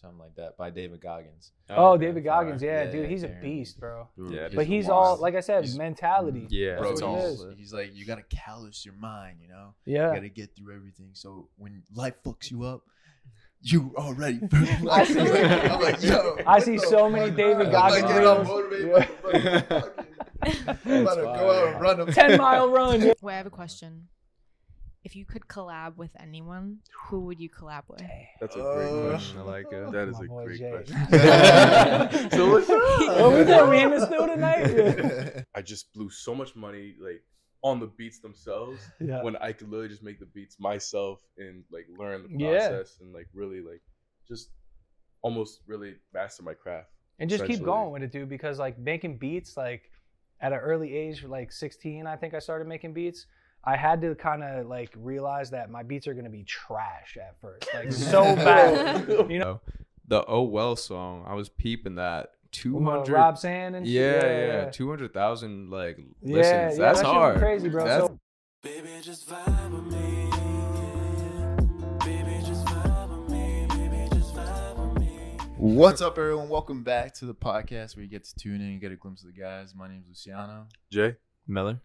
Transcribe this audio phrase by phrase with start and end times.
[0.00, 1.52] something like that by David Goggins.
[1.70, 2.06] Oh, okay.
[2.06, 4.08] David Goggins, yeah, Yeah, dude, he's a beast, bro.
[4.16, 5.04] Dude, Yeah, But he's wild.
[5.06, 6.46] all, like I said, He's- mentality.
[6.50, 9.74] Yeah, Bro, That's he's, like, you gotta callous your mind, you know.
[9.84, 10.08] Yeah.
[10.08, 11.10] You gotta get through everything.
[11.14, 12.82] So when life fucks you up,
[13.62, 14.38] you already.
[14.90, 16.36] I see- I'm like, yo.
[16.46, 17.36] I see so many fuck?
[17.36, 18.48] David I'm Goggins like, getting all reels.
[18.48, 19.00] motivated Yeah.
[19.22, 23.00] by the fucking- I'm about to go out and run a 10 mile run.
[23.20, 24.08] Wait, I have a question.
[25.06, 28.02] If you could collab with anyone, who would you collab with?
[28.40, 29.38] That's a Uh, great question.
[29.38, 29.92] I like it.
[29.92, 30.70] That is My a boy great Jay.
[30.72, 32.30] question.
[32.32, 33.20] so what's up?
[33.20, 33.70] What we doing?
[33.70, 35.44] We in the studio tonight?
[35.54, 37.22] I just blew so much money like
[37.62, 39.22] on the beats themselves Yeah.
[39.22, 42.68] when I could literally just make the beats myself and like learn the Yeah.
[42.68, 43.82] process and like really like
[44.26, 44.50] just
[45.22, 46.88] almost really master my craft.
[47.20, 47.64] And just keep essentially.
[47.66, 49.88] going with it, dude, because like making beats, like
[50.40, 53.26] at an early age, like 16, I think I started making beats.
[53.68, 57.34] I had to kind of like realize that my beats are gonna be trash at
[57.40, 59.08] first, like so bad.
[59.30, 59.60] You know,
[60.06, 62.30] the Oh Well song, I was peeping that.
[62.44, 63.92] With, uh, 200 Rob Sand and shit.
[63.94, 66.78] yeah, yeah, 200,000 like Yeah, listens.
[66.78, 67.38] yeah, That's that shit hard.
[67.38, 67.84] crazy, bro.
[67.84, 68.20] That's- So-
[68.62, 70.30] Baby, just vibe with me.
[72.04, 73.66] Baby, just vibe with me.
[73.68, 75.36] Baby, just vibe with me.
[75.58, 76.48] What's up, everyone?
[76.48, 79.22] Welcome back to the podcast where you get to tune in and get a glimpse
[79.24, 79.74] of the guys.
[79.74, 81.16] My name is Luciano, Jay?
[81.46, 81.80] Miller.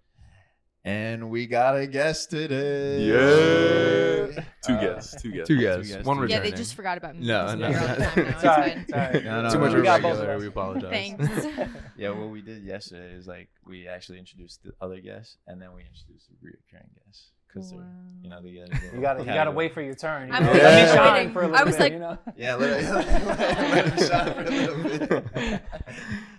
[0.83, 3.01] And we got a guest today.
[3.03, 4.43] Yeah.
[4.65, 5.21] Two Uh, guests.
[5.21, 5.47] Two guests.
[5.47, 5.91] Two guests.
[5.91, 6.51] guests, One Yeah, returning.
[6.51, 7.25] they just forgot about me.
[7.27, 7.95] No, so no, you're on no.
[7.95, 8.79] time now, It's it's all right, fine.
[8.81, 9.23] it's all right.
[9.25, 10.39] No, no, Too no, much we of a got both of regular.
[10.39, 10.91] We apologize.
[10.91, 11.47] Thanks.
[11.97, 15.69] Yeah, what we did yesterday is like we actually introduced the other guests, and then
[15.75, 17.85] we introduced the reoccurring guests because they're
[18.23, 20.29] you know they get You gotta, you gotta wait for your turn.
[20.29, 20.51] You I'm know?
[20.51, 22.17] really Let me for a I little was bit, like- you know?
[22.37, 25.09] Yeah, let it, let it shine for a little bit.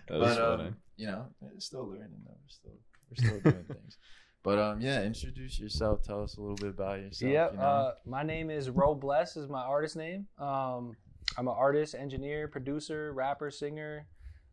[0.08, 0.70] That was but um, funny.
[0.96, 2.36] you know, it's still learning though.
[2.40, 2.72] We're still
[3.08, 3.96] we're still doing things.
[4.42, 6.02] But um, yeah, introduce yourself.
[6.02, 7.32] Tell us a little bit about yourself.
[7.32, 7.52] Yep.
[7.52, 7.64] You know?
[7.64, 9.36] Uh, my name is Ro Bless.
[9.36, 10.26] Is my artist name.
[10.38, 10.96] Um,
[11.38, 14.06] I'm an artist, engineer, producer, rapper, singer,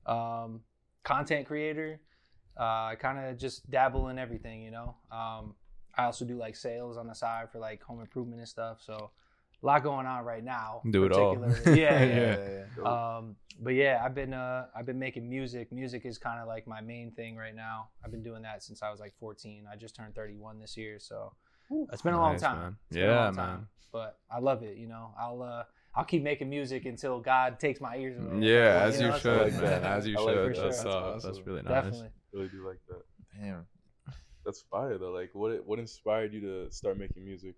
[0.06, 0.62] um,
[1.04, 2.00] content creator.
[2.58, 4.96] Uh, I kind of just dabble in everything, you know.
[5.12, 5.56] Um,
[5.96, 8.82] I also do like sales on the side for like home improvement and stuff.
[8.82, 9.12] So
[9.62, 10.82] a lot going on right now.
[10.90, 11.36] Do it all.
[11.36, 11.82] particularly.
[11.82, 12.16] Yeah, yeah.
[12.38, 13.18] yeah, yeah.
[13.18, 15.72] Um, but yeah, I've been uh, I've been making music.
[15.72, 17.90] Music is kind of like my main thing right now.
[18.04, 19.66] I've been doing that since I was like 14.
[19.72, 21.34] I just turned 31 this year, so
[21.92, 22.60] it's been a long Nice, time.
[22.60, 22.76] man.
[22.90, 23.48] It's been a Yeah, long time.
[23.58, 23.68] man.
[23.92, 24.78] But I love it.
[24.78, 25.64] You know, I'll uh,
[25.96, 28.46] I'll keep making music until God takes my ears away.
[28.48, 29.84] Yeah, Like, as you know, so should, like, man.
[29.84, 30.56] As you I like should.
[30.66, 30.92] That's, sure.
[30.92, 31.74] uh, That's that's really nice.
[31.74, 32.10] Definitely.
[32.34, 33.02] Really do like that.
[33.42, 33.66] Damn.
[34.46, 35.12] That's fire though.
[35.12, 37.56] Like what what inspired you to start making music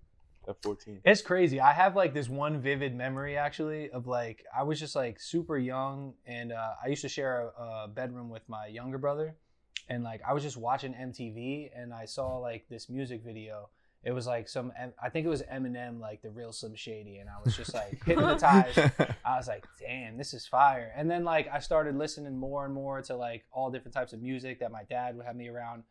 [0.48, 1.02] at 14?
[1.06, 1.60] It's crazy.
[1.60, 5.58] I have like this one vivid memory actually of like I was just like super
[5.58, 9.36] young and uh, I used to share a, a bedroom with my younger brother
[9.90, 13.70] and like I was just watching MTV and I saw like this music video.
[14.04, 14.72] It was like some
[15.02, 18.04] I think it was Eminem like the real Slim Shady and I was just like
[18.06, 18.80] hypnotized.
[19.24, 20.92] I was like, damn, this is fire.
[20.96, 24.22] And then like I started listening more and more to like all different types of
[24.22, 25.84] music that my dad would have me around.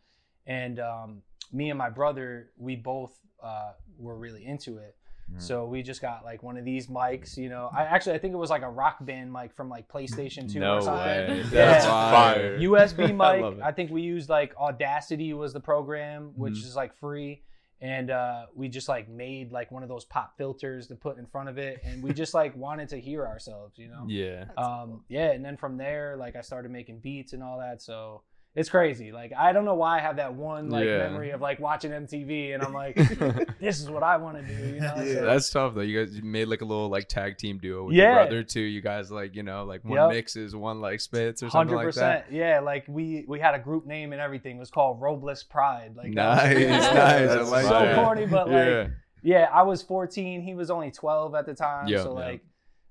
[0.47, 1.22] And um,
[1.53, 4.97] me and my brother, we both uh, were really into it.
[5.33, 5.41] Mhm.
[5.43, 7.71] So we just got like one of these mics, you know.
[7.72, 10.59] I actually I think it was like a rock band mic from like PlayStation 2
[10.61, 11.05] no or something.
[11.05, 11.43] way.
[11.50, 12.56] That's Fire.
[12.56, 12.59] fire.
[12.59, 13.43] USB mic.
[13.43, 13.62] love it.
[13.62, 16.65] I, think we used like Audacity was the program, which Mhm.
[16.66, 17.43] is like free.
[17.82, 21.25] And uh, we just like made like one of those pop filters to put in
[21.25, 24.05] front of it, and we just like wanted to hear ourselves, you know.
[24.06, 24.44] Yeah.
[24.59, 27.81] Um, yeah, and then from there, like I started making beats and all that.
[27.81, 28.22] So
[28.55, 29.12] it's crazy.
[29.12, 30.99] Like I don't know why I have that one like Yeah.
[30.99, 32.97] memory of like watching MTV, and I'm like,
[33.61, 34.94] this is what I want to do, you know.
[34.97, 35.15] Yeah.
[35.15, 35.81] So- That's tough though.
[35.83, 38.05] You guys you made like a little like tag team duo with Yeah.
[38.06, 38.61] your brother too.
[38.61, 40.11] You guys like you know like one Yep.
[40.11, 42.25] mixes, one like spits or something Hundred like that.
[42.27, 42.61] percent, yeah.
[42.61, 44.56] Like we we had a group name and everything.
[44.56, 45.94] It was called Robles Pride.
[45.97, 46.93] Like that Nice, was- nice.
[46.93, 47.94] I That's like so that.
[47.94, 48.87] corny, but like yeah.
[49.22, 50.43] yeah, I was 14.
[50.43, 51.87] He was only 12 at the time.
[51.87, 52.25] Yeah, so yeah.
[52.27, 52.41] like,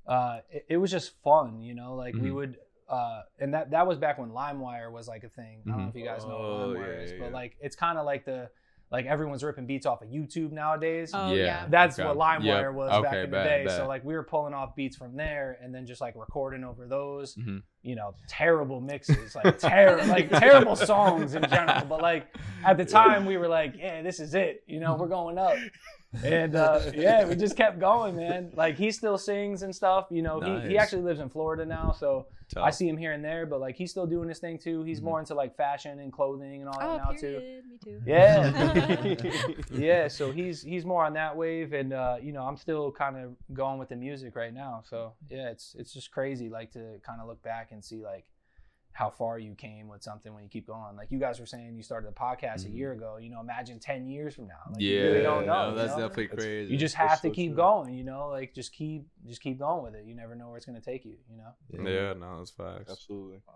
[0.07, 1.95] uh, it, it was just fun, you know.
[1.95, 2.33] Like we Mhm.
[2.35, 2.57] would,
[2.89, 5.61] uh, and that that was back when LimeWire was like a thing.
[5.65, 5.89] I don't know Mhm.
[5.89, 7.33] if you guys know Oh, what LimeWire yeah, is, yeah, but yeah.
[7.33, 8.49] like it's kind of like the
[8.91, 11.11] like everyone's ripping beats off of YouTube nowadays.
[11.13, 11.43] Oh Yeah.
[11.43, 11.65] yeah.
[11.69, 12.07] That's Okay.
[12.07, 12.73] what LimeWire Yep.
[12.73, 13.63] was back Okay, in the day.
[13.67, 13.77] bet.
[13.77, 16.87] So like we were pulling off beats from there and then just like recording over
[16.87, 17.35] those.
[17.35, 17.61] Mhm.
[17.83, 21.85] You know, terrible mixes, like terrible, like terrible songs in general.
[21.85, 22.35] But like
[22.65, 24.63] at the time, we were like, yeah, this is it.
[24.65, 25.55] You know, we're going up.
[26.23, 28.51] And uh, yeah, we just kept going, man.
[28.55, 30.07] Like he still sings and stuff.
[30.09, 32.63] You know, he, he actually lives in Florida now, so Tough.
[32.65, 33.45] I see him here and there.
[33.45, 34.83] But like he's still doing his thing too.
[34.83, 35.03] He's Mhm.
[35.03, 37.39] more into like fashion and clothing and all that Oh, now too.
[37.39, 37.65] period.
[37.67, 38.01] Me too.
[38.05, 39.53] Yeah.
[39.71, 43.17] yeah, so he's he's more on that wave and uh, you know, I'm still kind
[43.17, 44.83] of going with the music right now.
[44.89, 48.25] So, yeah, it's it's just crazy like to kind of look back and see like
[48.91, 50.95] how far you came with something when you keep going.
[50.97, 52.75] Like you guys were saying, you started a podcast a Mhm.
[52.75, 53.17] year ago.
[53.17, 54.59] You know, imagine ten years from now.
[54.71, 55.65] Like, yeah, you really don't know.
[55.65, 55.99] no, you that's know?
[56.07, 56.71] definitely That's- crazy.
[56.73, 57.55] You just That's have to so keep true.
[57.57, 57.93] going.
[57.93, 60.05] You know, like just keep just keep going with it.
[60.05, 61.17] You never know where it's gonna take you.
[61.29, 61.89] You know.
[61.89, 62.91] yeah, no, that's facts.
[62.91, 63.41] Absolutely.
[63.47, 63.53] Wow.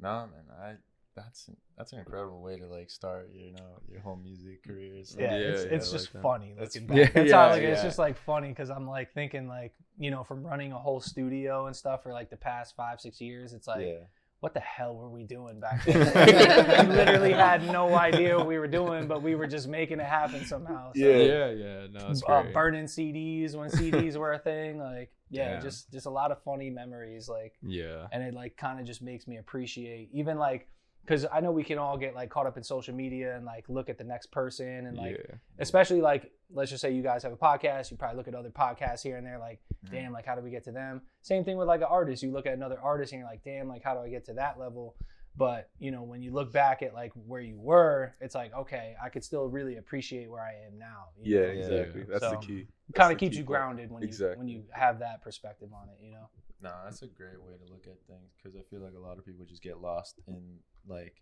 [0.00, 0.76] No, man, I
[1.18, 5.04] that's that's an incredible way to like start, you know, your whole music career.
[5.04, 7.00] So, Yeah, Yeah, it's, yeah, it's I just like funny That's looking funny.
[7.04, 7.14] back.
[7.14, 10.24] That's Yeah, how like it's just like funny because I'm like thinking like you know
[10.24, 13.52] from running a whole studio and stuff for like the past five six years.
[13.52, 14.04] It's like yeah.
[14.40, 16.88] what the hell were we doing back then?
[16.88, 20.06] we literally had no idea what we were doing, but we were just making it
[20.06, 20.92] happen somehow.
[20.92, 21.16] So, Yeah.
[21.16, 22.54] yeah, yeah, no, it's uh, great.
[22.54, 24.78] burning CDs when CDs were a thing.
[24.78, 25.62] Like, yeah, Damn.
[25.62, 27.28] just just a lot of funny memories.
[27.28, 30.68] Like, yeah, and it like kind of just makes me appreciate even like
[31.08, 33.64] because I know we can all get like caught up in social media and like
[33.68, 37.22] look at the next person and like yeah, especially like let's just say you guys
[37.22, 39.90] have a podcast you probably look at other podcasts here and there like Mhm.
[39.92, 42.30] damn like how do we get to them same thing with like an artist you
[42.32, 44.58] look at another artist and you're like damn like how do i get to that
[44.58, 44.96] level
[45.36, 48.94] but you know when you look back at like where you were it's like okay
[49.02, 51.46] i could still really appreciate where i am now Yeah, know?
[51.46, 51.52] Yeah.
[51.52, 52.02] exactly.
[52.08, 52.66] That's So, the key.
[52.88, 55.98] it kind of keeps you grounded when you when you have that perspective on it
[56.04, 56.28] you know
[56.60, 59.18] No, that's a great way to look at things because I feel like a lot
[59.18, 60.58] of people just get lost in
[60.88, 61.14] like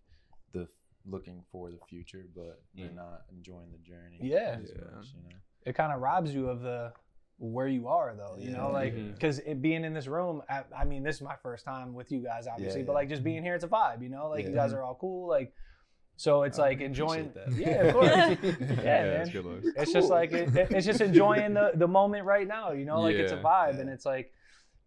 [0.52, 0.66] the
[1.08, 4.18] looking for the future, but they're not enjoying the journey.
[4.22, 4.56] Yeah.
[4.60, 4.96] Yeah.
[4.96, 5.36] much, you know?
[5.64, 6.92] it kind of robs you of the
[7.38, 8.80] where you are though you know Yeah.
[8.80, 9.12] like Mhm.
[9.12, 12.20] because being in this room I, I mean this is my first time with you
[12.20, 14.52] guys obviously Yeah, but like just being here it's a vibe you know like you
[14.54, 15.52] guys are all cool like
[16.16, 17.52] so it's I like enjoying that.
[17.52, 19.20] yeah of course yeah, man.
[19.20, 19.66] it's good looks.
[19.76, 23.00] it's just like it, it- it's just enjoying the the moment right now you know
[23.02, 23.80] like it's a vibe yeah.
[23.80, 24.32] and it's like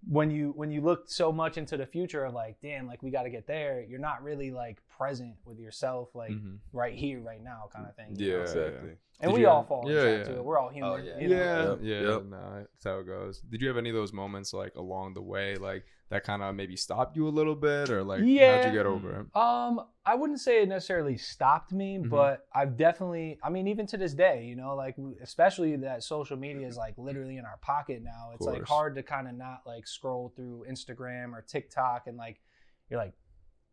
[0.08, 3.12] when you when you look so much into the future of like damn like we
[3.12, 6.58] got to get there you're not really like present with yourself like Mhm.
[6.72, 8.36] right here right now kind of thing you know?
[8.38, 8.90] Yeah, Exactly.
[9.20, 10.36] and Did we all have- fall yeah, into yeah.
[10.38, 11.20] that we're all human Oh, yeah.
[11.20, 11.36] you know?
[11.36, 12.24] Yeah, Yep, yeah, yep.
[12.26, 13.42] no, that's how it goes.
[13.42, 16.56] Did you have any of those moments like along the way, like that kind of
[16.56, 19.36] maybe stopped you a little bit, or like yeah, how'd you get over it?
[19.36, 22.10] Um, I wouldn't say it necessarily stopped me, Mhm.
[22.10, 26.36] but I've definitely, I mean, even to this day, you know, like especially that social
[26.38, 28.32] media is like literally in our pocket now.
[28.34, 32.42] It's like hard to kind of not like scroll through Instagram or TikTok and like
[32.90, 33.14] you're like,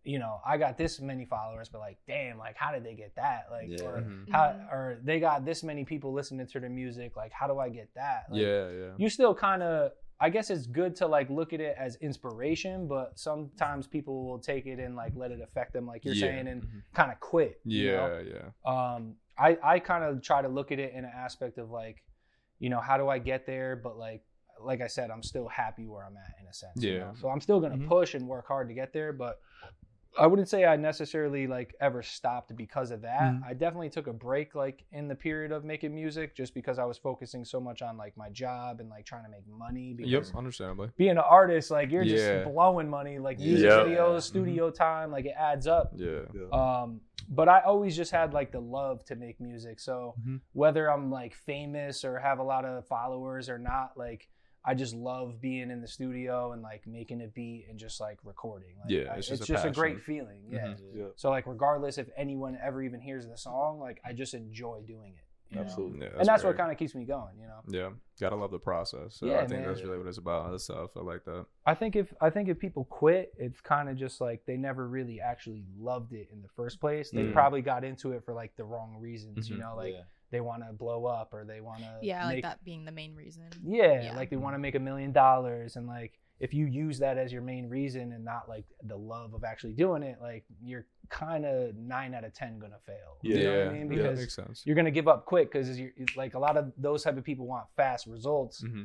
[0.04, 3.16] you know, I got this many followers, but like, damn, like how did they get
[3.16, 3.46] that?
[3.50, 3.82] Like, Yeah.
[3.86, 4.30] or Mhm.
[4.30, 4.72] how, Mhm.
[4.72, 7.16] or they got this many people listening to their music.
[7.16, 8.26] Like, how do I get that?
[8.30, 11.60] Like, yeah, yeah, you still kind of i guess it's good to like look at
[11.60, 15.86] it as inspiration but sometimes people will take it and like let it affect them
[15.86, 16.26] like you're Yeah.
[16.28, 16.82] saying and Mhm.
[16.94, 18.22] kind of quit you know?
[18.24, 21.58] yeah, yeah, um i i kind of try to look at it in an aspect
[21.58, 22.02] of like
[22.58, 24.22] you know how do i get there but like
[24.60, 26.98] like i said i'm still happy where i'm at in a sense you Yeah.
[27.00, 27.12] know?
[27.20, 27.88] so i'm still gonna Mhm.
[27.88, 29.38] push and work hard to get there but
[30.18, 33.20] I wouldn't say I necessarily like ever stopped because of that.
[33.34, 33.44] Mhm.
[33.44, 36.84] I definitely took a break like in the period of making music just because I
[36.84, 40.10] was focusing so much on like my job and like trying to make money because
[40.12, 40.90] yep, understandably.
[40.96, 42.16] being an artist like you're Yeah.
[42.42, 43.78] just blowing money like music Yeah.
[43.84, 44.22] videos, Mhm.
[44.22, 45.92] studio time, like it adds up.
[45.94, 46.48] Yeah, Yeah.
[46.82, 49.80] Um but I always just had like the love to make music.
[49.80, 50.40] So Mhm.
[50.52, 54.28] whether I'm like famous or have a lot of followers or not, like
[54.68, 58.18] I just love being in the studio and like making a beat and just like
[58.24, 58.74] recording.
[58.82, 60.42] Like, Yeah, I- it's it's just just, a a, great feeling.
[60.50, 60.66] Yeah.
[60.68, 60.80] Mhm.
[60.92, 61.04] yeah.
[61.14, 65.12] So like regardless if anyone ever even hears the song, like I just enjoy doing
[65.14, 65.22] it.
[65.50, 65.62] you know?
[65.62, 66.00] Absolutely.
[66.06, 67.60] yeah And that's what kind of keeps me going, you know.
[67.68, 67.90] Yeah,
[68.20, 69.14] gotta love the process.
[69.14, 69.68] So Yeah, I think man.
[69.68, 70.50] that's really what it's about.
[70.50, 70.90] That stuff.
[70.96, 71.46] I like that.
[71.64, 74.88] I think if I think if people quit, it's kind of just like they never
[74.88, 77.12] really actually loved it in the first place.
[77.12, 77.32] They Mm.
[77.32, 79.60] probably got into it for like the wrong reasons, you Mhm.
[79.60, 80.02] know, like yeah.
[80.30, 83.14] They want to blow up or they want to Yeah, like that being the main
[83.14, 83.44] reason.
[83.64, 84.16] Yeah, Yeah.
[84.16, 87.32] like they want to make a million dollars and like if you use that as
[87.32, 91.46] your main reason and not like the love of actually doing it, like you're kind
[91.46, 93.16] of 9 out of 10 going to fail.
[93.22, 93.36] Yeah.
[93.36, 93.90] You know what I yeah, mean?
[93.90, 94.62] yeah, Because makes sense.
[94.66, 97.16] you're going to give up quick cuz you're it's like a lot of those type
[97.16, 98.84] of people want fast results hmm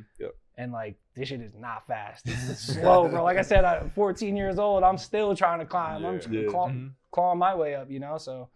[0.56, 2.26] and like this shit is not fast.
[2.28, 3.24] It's slow, bro.
[3.24, 4.82] Like I said, I'm 14 years old.
[4.82, 6.04] I'm still trying to climb.
[6.04, 6.44] I'm Yeah.
[6.48, 6.92] claw, Mhm.
[7.10, 8.18] clawing my way up, you know.
[8.18, 8.50] So,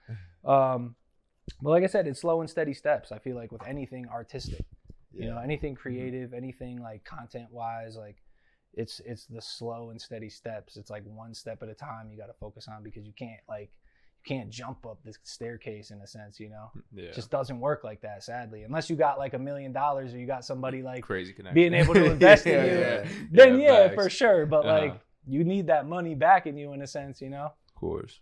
[0.45, 0.95] um,
[1.62, 3.12] but like I said, it's slow and steady steps.
[3.12, 4.65] I feel like with anything artistic,
[5.12, 8.17] you know, anything creative, anything like content wise, like
[8.75, 10.76] it's it's the slow and steady steps.
[10.76, 12.11] It's like one step at a time.
[12.11, 13.71] You got to focus on because you can't like
[14.25, 16.71] you can't jump up this staircase in a sense, you know.
[16.93, 18.65] Yeah, It just doesn't work like that, sadly.
[18.65, 21.55] Unless you got like a million dollars or you got somebody like crazy connection.
[21.55, 23.95] being able to invest in you, yeah, then yeah, facts.
[23.95, 24.45] for sure.
[24.47, 24.79] But Uh-huh.
[24.81, 27.47] like you need that money back in you in a sense, you know.
[27.69, 28.21] Of course.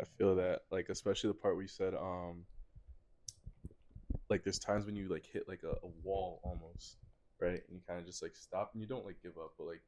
[0.00, 2.44] I feel that, like, especially the part where you said, um,
[4.28, 6.96] like, there's times when you like hit like a, a wall almost,
[7.40, 7.62] right?
[7.68, 9.80] And you kind of just like stop and you don't like give up, but like,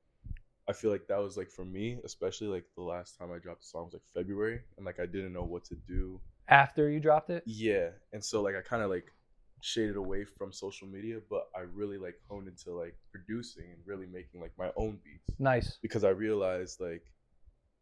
[0.69, 3.63] I feel like that was like for me, especially like the last time I dropped
[3.65, 6.21] a song was like February, and like I didn't know what to do.
[6.49, 9.13] After you dropped it, Yeah, and so like I kind of like
[9.61, 14.07] shaded away from social media, but I really like honed into like producing and really
[14.07, 15.79] making like my own beats nice.
[15.83, 17.05] because I realized like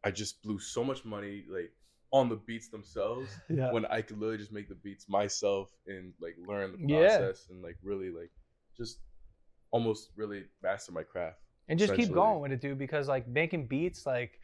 [0.04, 1.72] I just blew so much money like
[2.12, 3.72] on the beats themselves Yeah.
[3.72, 7.18] when I could literally just make the beats myself and like learn the Yeah.
[7.18, 8.30] process and like really like
[8.76, 8.98] just
[9.70, 11.38] almost really master my craft.
[11.68, 12.78] and just keep going with it, dude.
[12.78, 14.40] Because like making beats, like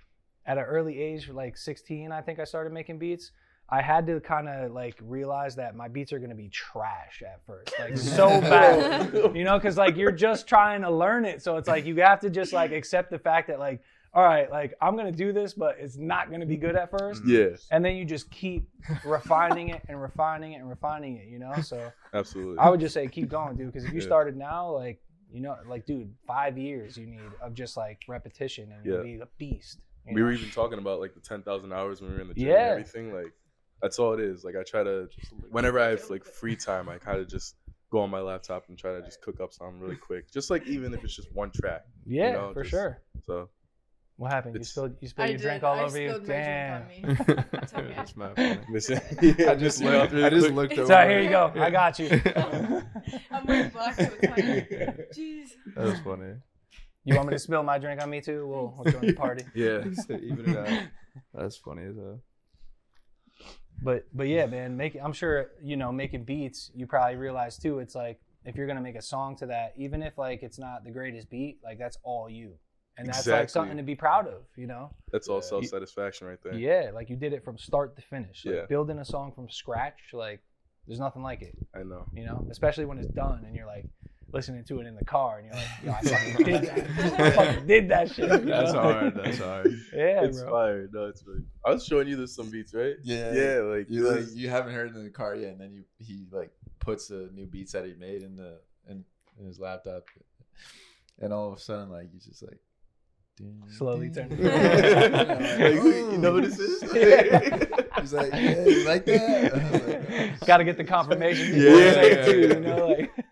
[0.47, 3.33] at an early age, like 16, I think I started making beats.
[3.69, 7.45] I had to kind of like realize that my beats are gonna be trash at
[7.45, 11.43] first, like so bad, you know, because like you're just trying to learn it.
[11.43, 13.83] So it's like you have to just like accept the fact that like,
[14.15, 17.23] all right, like I'm gonna do this, but it's not gonna be good at first.
[17.23, 17.31] Mm-hmm.
[17.53, 17.67] Yes.
[17.71, 18.69] And then you just keep
[19.05, 21.53] refining it and refining it and refining it, you know.
[21.63, 22.59] So absolutely.
[22.59, 23.67] I would just say keep going, dude.
[23.67, 24.07] Because if you Yeah.
[24.07, 25.01] started now, like
[25.33, 29.17] you know, like dude, five years you need of just like repetition and you'll be
[29.21, 29.79] a beast.
[30.07, 30.27] you we know?
[30.27, 32.49] were even talking about like the ten thousand hours when we were in the gym
[32.49, 32.55] Yeah.
[32.55, 33.13] and everything.
[33.13, 33.33] Like
[33.83, 34.45] that's all it is.
[34.45, 35.09] Like I try to
[35.51, 37.57] whenever I have like free time, I kind of just
[37.91, 40.31] go on my laptop and try to just cook up something really quick.
[40.33, 41.83] Just like even if it's just one track.
[42.07, 43.03] yeah, know, for just- sure.
[43.25, 43.49] So
[44.19, 44.57] What happened?
[44.57, 46.21] You spilled you spilled I your drink all I over you.
[46.25, 46.87] Damn.
[46.87, 47.49] drink on me.
[47.63, 47.93] It's okay.
[47.97, 48.59] That's mad funny.
[48.71, 50.13] listen, I just you know, looked.
[50.13, 50.87] really I just looked over.
[50.87, 51.53] So here you go.
[51.57, 52.09] I got you.
[53.31, 55.07] I'm wearing black, so it's fine.
[55.15, 55.49] Jeez.
[55.75, 56.35] That was funny.
[57.05, 58.47] You want me to spill my drink on me too?
[58.49, 59.45] We'll, we'll join the party.
[59.55, 59.85] Yeah.
[60.09, 60.89] Even it out.
[61.35, 62.21] That's funny as hell.
[63.83, 66.71] But but yeah, man, make I'm sure you know making beats.
[66.75, 67.81] You probably realize too.
[67.81, 70.85] It's like if you're gonna make a song to that, even if like it's not
[70.85, 72.55] the greatest beat, like that's all you,
[72.99, 74.43] and that's like something to be proud of.
[74.57, 74.91] You know?
[75.13, 75.41] That's all Yeah.
[75.43, 76.55] self satisfaction right there.
[76.55, 78.45] Yeah, like you did it from start to finish.
[78.45, 78.67] Like Yeah.
[78.67, 80.41] building a song from scratch, like
[80.87, 81.57] there's nothing like it.
[81.75, 82.07] I know.
[82.15, 83.87] You know, especially when it's done and you're like
[84.33, 86.01] listening to it in the car and you're like, yo, I
[86.35, 87.21] fucking did that.
[87.21, 88.29] I fucking did that shit.
[88.31, 88.81] you That's know?
[88.83, 89.15] hard.
[89.15, 89.67] That's hard.
[89.93, 90.51] Yeah, it's bro.
[90.51, 90.89] fire.
[90.93, 91.43] No, it's really.
[91.65, 92.97] I was showing you this some beats, right?
[93.03, 93.33] Yeah.
[93.33, 95.85] Yeah, like You like you haven't heard it in the car yet, and then you
[95.99, 96.51] he like
[96.81, 99.05] puts the new beats that he made in the in,
[99.39, 100.05] in his laptop,
[101.21, 102.59] and all of a sudden like he's just like ding,
[103.69, 104.29] Slowly ding.
[104.31, 104.39] turn-
[105.59, 105.75] Like,
[106.13, 106.83] you know what this is?
[108.01, 109.53] He's like, yeah, you like that?
[110.19, 110.47] Like.
[110.47, 111.47] Got to get the confirmation.
[111.55, 113.11] before Yeah, you yeah, too, you know, like.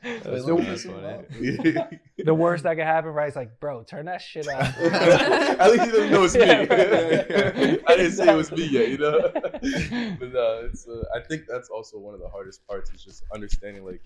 [0.00, 1.88] The, funny, that's funny.
[2.18, 3.26] the worst that could happen, right?
[3.26, 4.62] It's like, bro, turn that shit off.
[4.78, 6.40] At least he doesn't know it's me.
[6.46, 7.76] Yeah.
[7.88, 9.18] I didn't say it was me yet, you know.
[9.32, 10.86] but no, it's.
[10.86, 14.00] Uh, I think that's also one of the hardest parts is just understanding like,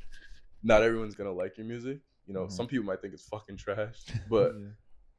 [0.62, 1.98] not everyone's gonna like your music.
[2.26, 2.52] You know, Mhm.
[2.52, 3.98] some people might think it's fucking trash,
[4.30, 4.54] but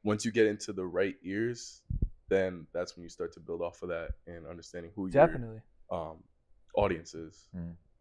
[0.04, 1.82] once you get into the right ears,
[2.28, 5.60] then that's when you start to build off of that and understanding who Definitely.
[5.90, 6.16] your um,
[6.76, 7.48] audience is.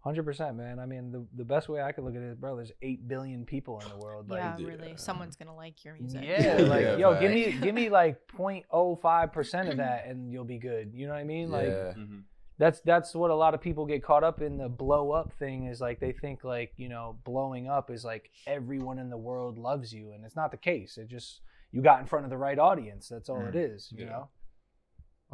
[0.03, 0.79] Hundred percent, man.
[0.79, 2.57] I mean, the, the best way I could look at it, bro.
[2.57, 4.29] There's eight billion people in the world.
[4.29, 4.67] Like, yeah, yeah.
[4.67, 4.93] really.
[4.97, 6.23] Someone's gonna like your music.
[6.25, 7.21] yeah, Yeah, like, yeah, yo, facts.
[7.21, 10.91] give me, give me like 0.05 percent of that, and you'll be good.
[10.93, 11.51] You know what I mean?
[11.51, 11.93] Like, yeah.
[12.57, 14.57] that's that's what a lot of people get caught up in.
[14.57, 18.29] The blow up thing is like they think like you know blowing up is like
[18.45, 20.97] everyone in the world loves you, and it's not the case.
[20.97, 21.39] It just
[21.73, 23.09] you got in front of the right audience.
[23.09, 23.91] That's all it is.
[23.91, 24.11] You Yeah.
[24.11, 24.29] know.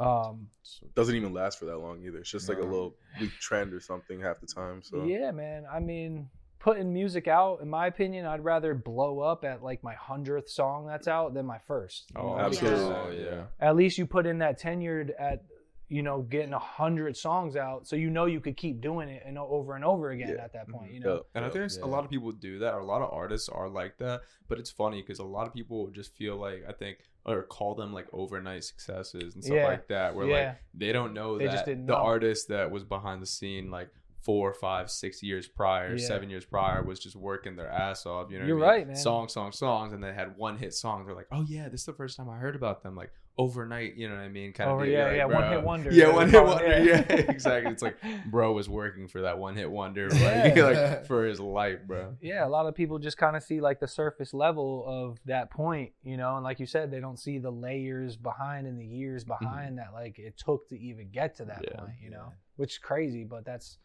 [0.03, 0.47] Um.
[0.95, 2.19] Doesn't even last for that long either.
[2.19, 4.81] It's just like a little weak trend or something half the time.
[4.81, 5.65] So Yeah, man.
[5.69, 6.29] I mean,
[6.59, 10.87] putting music out, in my opinion, I'd rather blow up at like my hundredth song
[10.87, 12.09] that's out than my first.
[12.15, 12.39] Oh, know?
[12.39, 12.95] absolutely.
[12.95, 13.43] Oh, yeah.
[13.59, 15.43] At least you put in that tenured at,
[15.89, 19.23] you know, getting a hundred songs out, so you know you could keep doing it
[19.25, 20.43] and over and over again Yeah.
[20.43, 20.85] at that point.
[20.85, 20.93] Mm-hmm.
[20.93, 21.13] You know.
[21.15, 21.85] Yep, And I think it's- Yeah.
[21.85, 24.21] a lot of people do that, or a lot of artists are like that.
[24.47, 27.75] But it's funny because a lot of people just feel like I think or call
[27.75, 29.67] them like overnight successes and stuff Yeah.
[29.67, 30.47] like that, where Yeah.
[30.49, 31.99] like they don't know They that just didn't the know.
[31.99, 33.89] artist that was behind the scene like
[34.21, 36.05] four, five, six years prior, Yeah.
[36.05, 38.29] seven years prior was just working their ass off.
[38.29, 38.65] You know, what I You're mean?
[38.67, 38.95] right, man.
[38.95, 41.05] Songs, songs, songs, and they had one hit songs.
[41.07, 42.95] They're like, oh yeah, this is the first time I heard about them.
[42.95, 44.51] Like overnight, you know what I mean?
[44.51, 44.89] Kind Over, of.
[44.89, 45.91] yeah, yeah, one hit wonder.
[45.93, 46.67] Yeah, one hit wonder.
[46.67, 46.83] yeah.
[46.83, 47.71] Yeah, exactly.
[47.71, 50.63] It's like bro was working for that one hit wonder, like, Yeah.
[50.65, 52.17] like for his life, bro.
[52.21, 55.49] yeah, a lot of people just kind of see like the surface level of that
[55.49, 58.85] point, you know, and like you said, they don't see the layers behind and the
[58.85, 61.79] years behind that like it took to even get to that Yeah.
[61.79, 63.77] point, you know, which is crazy, but that's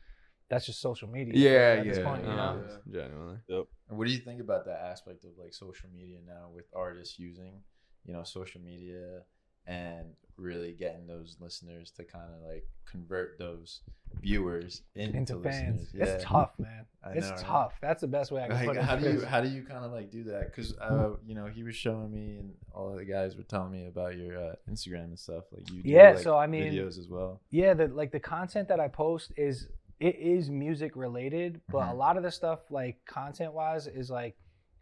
[0.50, 1.32] that's just social media.
[1.36, 2.60] Yeah, at yeah, this point, you know.
[2.68, 3.38] uh, genuinely.
[3.48, 7.18] And what do you think about that aspect of like social media now with artists
[7.18, 7.62] using,
[8.04, 9.22] you know, social media
[9.66, 10.06] and
[10.36, 13.80] really getting those listeners to kind of like convert those
[14.20, 15.88] viewers into, Into fans, listeners?
[15.94, 16.14] Yeah.
[16.14, 16.86] it's tough, man.
[17.04, 17.40] I it's know, right?
[17.44, 17.72] tough.
[17.80, 18.82] That's the best way I can Like, put it.
[18.82, 20.46] how do you how do you kind of like do that?
[20.50, 23.86] Because uh, you know, he was showing me and all the guys were telling me
[23.86, 25.44] about your uh, Instagram and stuff.
[25.52, 27.40] Like you, do, Yeah, like, so, I mean- videos as well.
[27.50, 29.68] yeah the like the content that i post is
[30.00, 31.96] it is music related but a Mhm.
[31.98, 34.34] lot of the stuff like content wise is like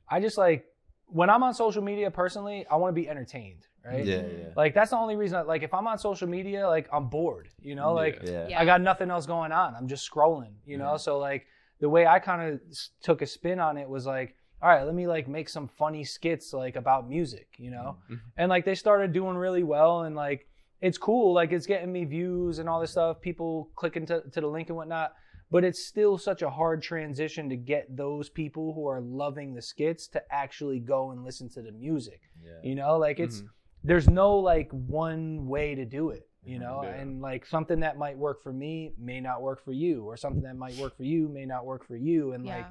[0.08, 0.64] i just like
[1.12, 4.74] when i'm on social media personally i want to be entertained right Yeah, yeah, like
[4.74, 7.74] that's the only reason I, like if i'm on social media like i'm bored you
[7.74, 8.48] know like yeah.
[8.48, 8.60] Yeah.
[8.60, 11.00] i got nothing else going on i'm just scrolling you know Mhm.
[11.00, 11.46] so like
[11.80, 12.60] the way i kind of
[13.02, 16.04] took a spin on it was like all right, let me like make some funny
[16.04, 17.96] skits like about music, you know?
[18.08, 18.20] Mhm.
[18.36, 20.46] And like they started doing really well and like
[20.80, 24.40] it's cool, like it's getting me views and all this stuff, people clicking to, to
[24.40, 25.14] the link and whatnot.
[25.52, 29.62] But it's still such a hard transition to get those people who are loving the
[29.62, 32.20] skits to actually go and listen to the music.
[32.42, 32.60] Yeah.
[32.68, 33.48] You know, like it's Mhm.
[33.84, 37.00] there's no like one way to do it you know yeah.
[37.00, 40.42] and like something that might work for me may not work for you or something
[40.42, 42.66] that might work for you may not work for you and like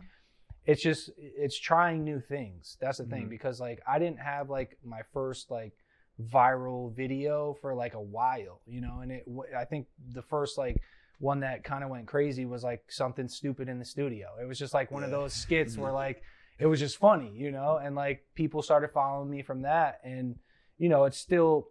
[0.65, 3.29] it's just it's trying new things that's the thing Mhm.
[3.29, 5.73] because like i didn't have like my first like
[6.21, 10.77] viral video for like a while you know and it I think the first like
[11.21, 14.57] one that kind of went crazy was like something stupid in the studio it was
[14.59, 15.81] just like one of those skits Mm-hmm.
[15.83, 16.21] where like
[16.59, 20.35] it was just funny you know and like people started following me from that and
[20.77, 21.67] you know it's still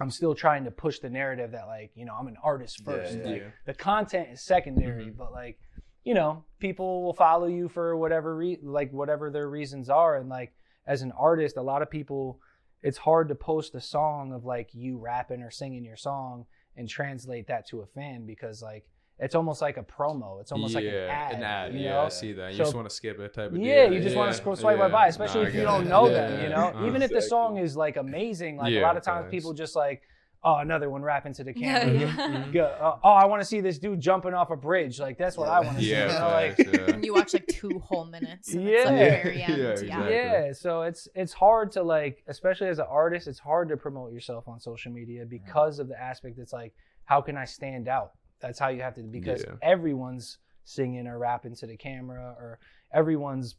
[0.00, 3.16] i'm still trying to push the narrative that like you know i'm an artist first
[3.18, 3.24] yeah.
[3.30, 5.16] Like, the content is secondary Mhm.
[5.16, 5.58] but like
[6.04, 10.28] you know people will follow you for whatever re- like whatever their reasons are and
[10.28, 10.52] like
[10.86, 12.40] as an artist a lot of people
[12.82, 16.88] it's hard to post a song of like you rapping or singing your song and
[16.88, 18.84] translate that to a fan because like
[19.18, 21.72] it's almost like a promo it's almost like an ad, An ad.
[21.74, 22.50] you yeah, know I see that.
[22.52, 23.94] You So- just want to skip it type of yeah, deal.
[23.94, 24.88] you just want to scroll swipe yeah.
[24.88, 25.88] by, especially Nah, if you don't it.
[25.88, 26.42] know Yeah, them.
[26.42, 29.30] You know, uh, even if the song is like amazing, like a lot of times
[29.30, 30.02] people just like,
[30.44, 31.92] oh, another one rapping to the camera.
[31.92, 32.46] yeah.
[32.52, 35.00] Go, uh, oh, I want to see this dude jumping off a bridge.
[35.00, 35.90] Like that's what I want to see.
[35.90, 36.94] Yeah, you know, like, yeah.
[36.94, 38.52] and you watch like two whole minutes.
[38.54, 38.90] And It's Yeah.
[38.90, 39.56] like very Yeah.
[39.56, 39.68] Yeah.
[39.70, 40.14] exactly.
[40.14, 40.52] yeah.
[40.52, 44.46] So it's it's hard to like, especially as an artist, it's hard to promote yourself
[44.48, 46.38] on social media because of the aspect.
[46.38, 46.72] It's like,
[47.04, 48.12] how can I stand out?
[48.40, 49.54] That's how you have to because Yeah.
[49.62, 52.58] everyone's singing or rapping to the camera or
[52.92, 53.56] everyone's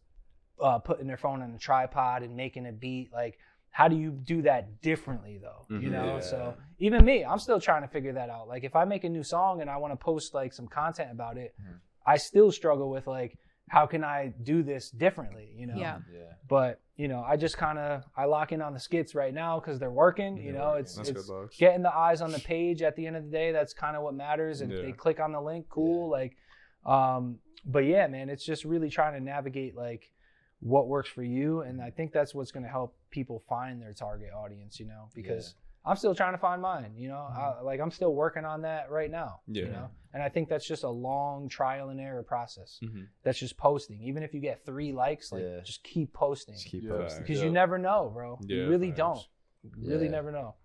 [0.62, 3.12] uh, putting their phone on a tripod and making a beat.
[3.14, 3.38] Like,
[3.78, 5.62] how do you do that differently though?
[5.70, 5.92] You Mhm.
[5.92, 6.20] know, Yeah.
[6.22, 8.48] so even me, I'm still trying to figure that out.
[8.48, 11.12] Like, if I make a new song and I want to post like some content
[11.12, 11.80] about it, Mhm.
[12.04, 13.38] I still struggle with like,
[13.70, 15.52] how can I do this differently?
[15.56, 16.00] You know, Yeah.
[16.12, 16.34] Yeah.
[16.48, 19.60] but you know, I just kind of I lock in on the skits right now
[19.60, 20.38] because they're working.
[20.38, 20.82] You know, working.
[20.82, 23.52] it's it's getting the eyes on the page at the end of the day.
[23.52, 24.62] That's kind of what matters.
[24.62, 24.86] And if Yeah.
[24.88, 26.10] they click on the link, cool.
[26.10, 26.36] Like,
[26.84, 30.10] um, but yeah, man, it's just really trying to navigate like
[30.60, 33.94] what works for you, and I think that's what's going to help people find their
[33.94, 34.80] target audience.
[34.80, 36.94] You know, because I'm still trying to find mine.
[36.96, 39.42] You know, I, like I'm still working on that right now.
[39.48, 42.80] You know, and I think that's just a long trial and error process.
[42.84, 43.08] Mhm.
[43.24, 44.02] That's just posting.
[44.02, 45.60] Even if you get three likes, like Yeah.
[45.62, 46.92] just keep posting Just keep Yeah.
[46.98, 47.22] posting.
[47.24, 47.46] because Yeah.
[47.46, 48.40] you never know, bro.
[48.42, 48.98] Yeah, you really facts.
[48.98, 49.28] don't.
[49.64, 50.12] You really Yeah.
[50.12, 50.56] never know.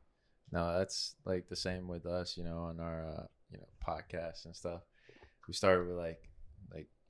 [0.50, 4.44] No, that's like the same with us, you know, on our uh, you know podcasts
[4.46, 4.82] and stuff.
[5.46, 6.30] We started with like like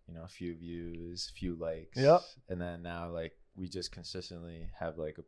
[0.08, 2.20] you know a few views, few likes, Yep.
[2.48, 5.24] and then now like we just consistently have like a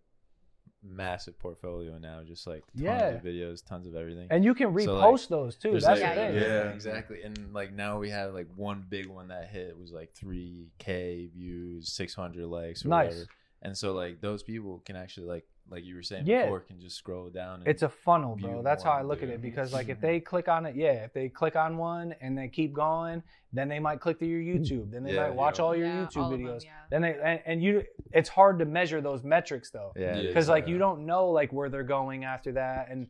[0.82, 3.08] massive portfolio now, just like tons Yeah.
[3.08, 4.28] of videos, tons of everything.
[4.30, 5.72] And you can repost So, like, those too.
[5.72, 6.34] That's like- the Yeah, thing.
[6.34, 6.72] yeah, Yeah.
[6.72, 7.22] exactly.
[7.22, 11.26] And like now we have like one big one that hit was like three k
[11.26, 13.10] views, six hundred likes, or Nice.
[13.12, 13.26] whatever.
[13.62, 16.42] And so like those people can actually like like you were saying Yeah.
[16.44, 17.60] before can just scroll down.
[17.60, 18.62] And, It's a funnel, bro.
[18.62, 21.04] That's how I one, look at it because like if they click on it, yeah,
[21.04, 23.22] if they click on one and they keep going,
[23.52, 24.90] then they might click to your YouTube.
[24.90, 25.64] Then they Yeah, might watch yeah.
[25.64, 26.64] all your Yeah, YouTube all of them, videos.
[26.64, 26.70] yeah.
[26.90, 29.92] Then they and, and you it's hard to measure those metrics though.
[29.96, 30.28] yeah, it Yeah.
[30.28, 33.08] Because like you don't know like where they're going after that and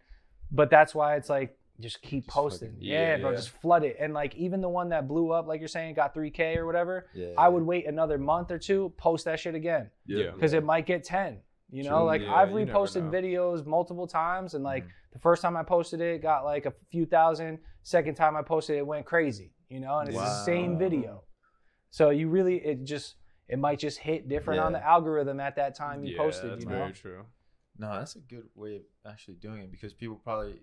[0.53, 2.69] but that's why it's like just keep Just posting.
[2.71, 3.21] fucking- yeah, yeah.
[3.21, 3.97] bro, just flood it.
[3.99, 7.09] And like even the one that blew up, like you're saying, got 3K or whatever,
[7.15, 9.91] Yeah, I would wait another month or two, post that shit again.
[10.07, 10.31] Yeah.
[10.31, 11.41] because it might get 10
[11.75, 12.07] you know True.
[12.07, 14.91] like Yeah, i've reposted videos multiple times and like Mhm.
[15.13, 18.77] the first time i posted it got like a few thousand second time i posted
[18.77, 21.25] it, it went crazy you know and it's the same video
[21.91, 23.17] so you really it just
[23.49, 26.61] it might just hit different on the algorithm at that time you yeah, posted that's
[26.61, 27.25] you know very true.
[27.77, 30.63] No, that's a good way of actually doing it because people probably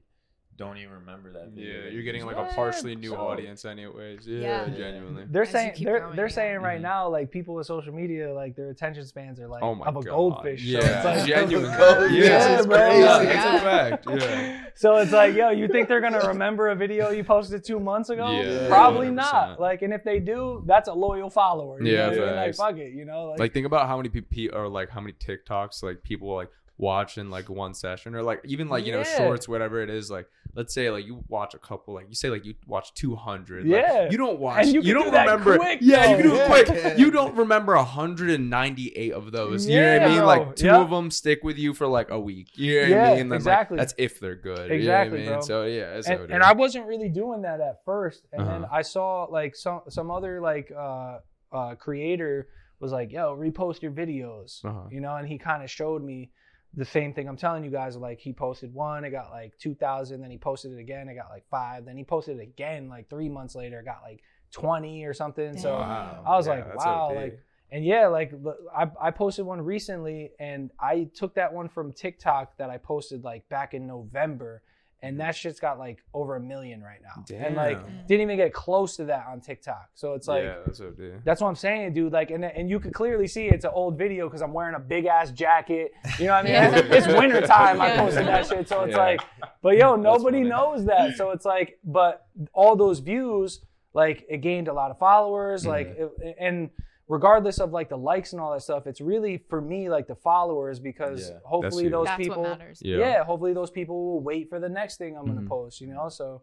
[0.57, 1.85] don't even remember that video.
[1.85, 4.27] Yeah, you're getting just like a partially new so- audience, anyways.
[4.27, 4.69] Yeah, Yeah.
[4.77, 5.23] genuinely.
[5.29, 6.31] they're As saying they're growing, they're yeah.
[6.31, 6.83] saying right Mhm.
[6.83, 9.95] now like people with social media like their attention spans are like Oh my of
[9.95, 10.05] a God.
[10.11, 11.77] goldfish Yeah, so it's like genuinely.
[11.77, 12.11] goldfish.
[12.11, 12.99] Yeah, Yeah, it's crazy.
[13.01, 13.23] Yeah.
[13.23, 14.07] That's a fact.
[14.21, 14.57] Yeah.
[14.75, 18.09] So it's like, yo, you think they're gonna remember a video you posted two months
[18.09, 18.29] ago?
[18.31, 19.15] Yeah, Probably 100%.
[19.15, 19.59] not.
[19.59, 21.81] Like, and if they do, that's a loyal follower.
[21.81, 22.35] you Yeah, know what I mean?
[22.37, 23.25] like fuck it, you know.
[23.31, 26.49] Like, Like think about how many people or like how many TikToks like people like
[26.81, 30.09] watch in like one session or like even like you know shorts whatever it is
[30.09, 33.67] like let's say like you watch a couple like you say like you watch 200
[33.67, 33.77] Yeah.
[34.01, 36.35] like, you don't watch And you you, don't do remember quick, yeah you can do
[36.35, 40.69] it quick you don't remember 198 of those you know what I mean like two
[40.69, 43.17] of them stick with you for like a week you know what Yeah, I mean
[43.17, 43.77] Then, like, exactly.
[43.77, 46.43] that's if they're good Exactly, you know what I mean so yeah and, and.
[46.43, 48.75] I wasn't really doing that at first, and then Uh-huh.
[48.79, 51.19] I saw like some some other like uh,
[51.51, 52.47] uh, creator
[52.79, 54.87] was like, "Yo, repost your videos," Uh-huh.
[54.91, 56.31] you know, and he kind of showed me
[56.73, 57.97] the same thing I'm telling you guys.
[57.97, 61.15] Like he posted one, it got like two thousand, then he posted it again, it
[61.15, 64.21] got like five, then he posted it again like three months later, it got like
[64.51, 65.57] twenty or something.
[65.57, 66.23] So Wow.
[66.25, 67.15] I was Yeah, like, wow, OD.
[67.15, 67.39] like,
[67.71, 68.33] and yeah, like
[68.75, 73.23] I I posted one recently, and I took that one from TikTok that I posted
[73.23, 74.61] like back in November,
[75.03, 78.07] and that shit's got like over a million right now, and like mm.
[78.07, 79.89] didn't even get close to that on TikTok.
[79.95, 81.21] So it's like yeah, that's what it is.
[81.23, 82.13] that's what I'm saying, dude.
[82.13, 84.79] Like, and and you could clearly see it's an old video because I'm wearing a
[84.79, 85.91] big ass jacket.
[86.19, 86.53] You know what I mean?
[86.53, 86.75] Yeah.
[86.75, 87.81] It's, it's winter time.
[87.81, 88.97] I posted that shit, so it's Yeah.
[88.97, 89.21] like,
[89.61, 91.17] but yo, nobody knows that.
[91.17, 93.61] So it's like, but all those views,
[93.93, 95.65] like, it gained a lot of followers.
[95.65, 96.69] Like, it, and
[97.11, 100.15] regardless of like the likes and all that stuff, it's really for me like the
[100.15, 101.39] followers because Yeah.
[101.43, 101.91] hopefully huge.
[101.91, 102.61] those That's people, what.
[102.81, 102.97] Yeah.
[102.97, 103.23] yeah.
[103.23, 105.49] hopefully those people will wait for the next thing I'm gonna Mhm.
[105.49, 105.81] post.
[105.81, 106.41] You know, so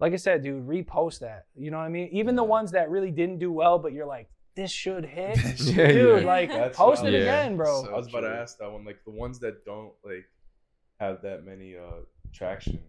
[0.00, 1.46] like I said, dude, repost that.
[1.54, 2.08] You know what I mean?
[2.12, 5.88] Even the ones that really didn't do well, but you're like, this should hit, Yeah,
[5.92, 6.22] dude.
[6.22, 6.26] yeah.
[6.26, 7.82] Like, That's post what it I'm- again, bro.
[7.84, 10.24] So I was about to ask that one, like the ones that don't like
[10.98, 12.00] have that many uh
[12.32, 12.80] traction,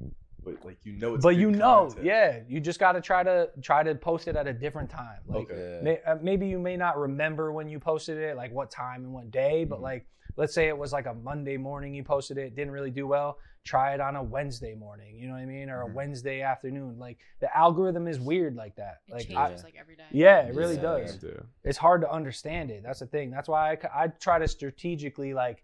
[0.47, 2.05] but like you know it's but good you know, content.
[2.05, 5.19] yeah, you just got to try to try to post it at a different time.
[5.27, 5.79] Like, Okay.
[5.83, 9.13] May, uh, maybe you may not remember when you posted it, like what time and
[9.13, 9.83] what day, but Mhm.
[9.83, 10.05] like,
[10.35, 13.39] let's say it was like a Monday morning you posted it, didn't really do well.
[13.63, 15.93] Try it on a Wednesday morning, you know what I mean, or a Mhm.
[15.93, 16.97] Wednesday afternoon.
[16.97, 18.99] Like the algorithm is weird like that.
[19.07, 20.03] It Like, I, changes like every day.
[20.11, 20.81] yeah, it really Yeah.
[20.81, 21.25] does.
[21.65, 22.83] It's hard to understand it.
[22.83, 23.29] That's the thing.
[23.31, 25.63] That's why I, I try to strategically like r-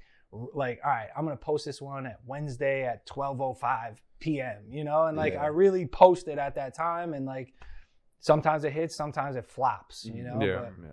[0.54, 4.64] like all right, I'm gonna post this one at Wednesday at 12:05 p.m.
[4.70, 5.44] You know, and like Yeah.
[5.44, 7.54] I really post it at that time, and like
[8.20, 10.06] sometimes it hits, sometimes it flops.
[10.06, 10.90] You know, Yeah, but yeah.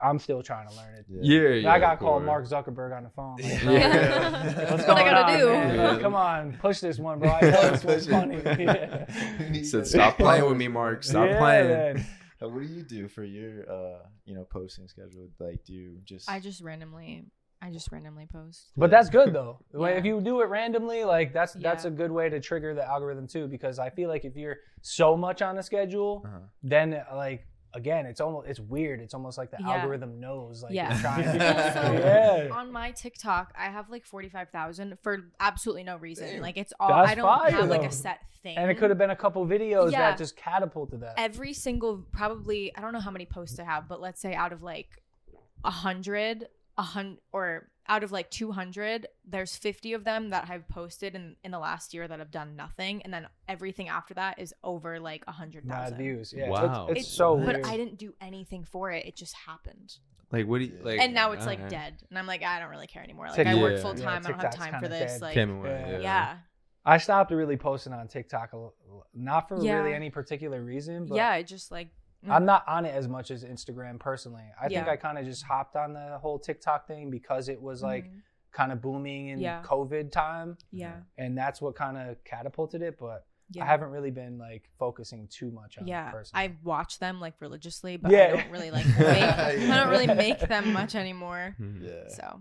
[0.00, 1.06] I'm still trying to learn it.
[1.08, 1.72] Yeah, yeah.
[1.72, 2.22] I got of called.
[2.22, 3.36] Mark Zuckerberg on the phone.
[3.36, 3.64] Like, Yeah.
[3.64, 4.70] bro, Yeah.
[4.70, 5.46] What's What I gotta on, do?
[5.48, 5.74] man?
[5.74, 5.98] Yeah.
[6.00, 7.30] Come on, push this one, bro.
[7.30, 8.36] I know this one's funny.
[8.64, 9.62] Yeah.
[9.64, 11.02] Said, "Stop playing with me, Mark.
[11.04, 12.06] Stop Yeah, playing." man.
[12.40, 15.28] What do you do for your uh you know posting schedule?
[15.40, 17.24] Like do you just I just randomly,
[17.60, 18.70] I just randomly post.
[18.76, 19.58] But that's good though.
[19.72, 22.86] Like, If you do it randomly, like that's that's a good way to trigger the
[22.86, 23.48] algorithm too.
[23.48, 26.38] Because I feel like if you're so much on a schedule, Uh-huh.
[26.62, 29.00] then like again, it's almost it's weird.
[29.00, 29.70] It's almost like the Yeah.
[29.72, 30.96] algorithm knows like Yeah.
[31.00, 31.56] trying to.
[31.56, 32.48] Also, yeah.
[32.52, 36.40] on my TikTok, I have like forty five thousand for absolutely no reason.
[36.40, 37.88] Like it's all That's I don't fire, have like though.
[37.88, 38.56] a set thing.
[38.56, 39.98] And it could have been a couple videos Yeah.
[40.10, 41.14] that just catapulted that.
[41.18, 44.52] every single probably I don't know how many posts I have, but let's say out
[44.52, 45.02] of like
[45.64, 46.46] a hundred,
[46.78, 51.14] a hundred or out of like two hundred, there's fifty of them that I've posted
[51.14, 54.54] in in the last year that have done nothing, and then everything after that is
[54.62, 55.64] over like a hundred
[55.96, 56.32] views.
[56.36, 56.48] Yeah.
[56.50, 56.86] Wow.
[56.90, 57.66] It's, it's It's- so But weird.
[57.66, 59.04] I didn't do anything for it.
[59.06, 59.94] It just happened.
[60.30, 61.00] Like, what do you like?
[61.00, 61.70] and now it's like alright.
[61.70, 62.02] dead.
[62.10, 63.26] And I'm like, I don't really care anymore.
[63.28, 64.22] Like Tik- I work full time.
[64.22, 65.12] Yeah, I don't have time for this.
[65.14, 65.22] dead.
[65.22, 65.70] Like Came away.
[65.70, 65.90] Yeah.
[65.92, 66.00] Yeah.
[66.00, 66.36] yeah.
[66.84, 68.74] I stopped really posting on TikTok, a l-
[69.14, 69.76] not for Yeah.
[69.78, 71.88] really any particular reason, but Yeah, it just like
[72.26, 72.30] mm.
[72.30, 74.44] I'm not on it as much as Instagram personally.
[74.60, 77.82] I think I kind of just hopped on the whole TikTok thing because it was
[77.82, 78.22] like Mhm.
[78.52, 79.62] kind of booming in Yeah.
[79.62, 82.98] COVID time, yeah, and that's what kind of catapulted it.
[82.98, 83.62] But yeah.
[83.64, 86.44] I haven't really been like focusing too much on it yeah, personally.
[86.44, 88.24] I watch them like religiously, but Yeah.
[88.24, 91.56] I don't really like make, I don't really make them much anymore.
[91.60, 91.82] Mhm.
[91.88, 92.08] Yeah.
[92.08, 92.40] So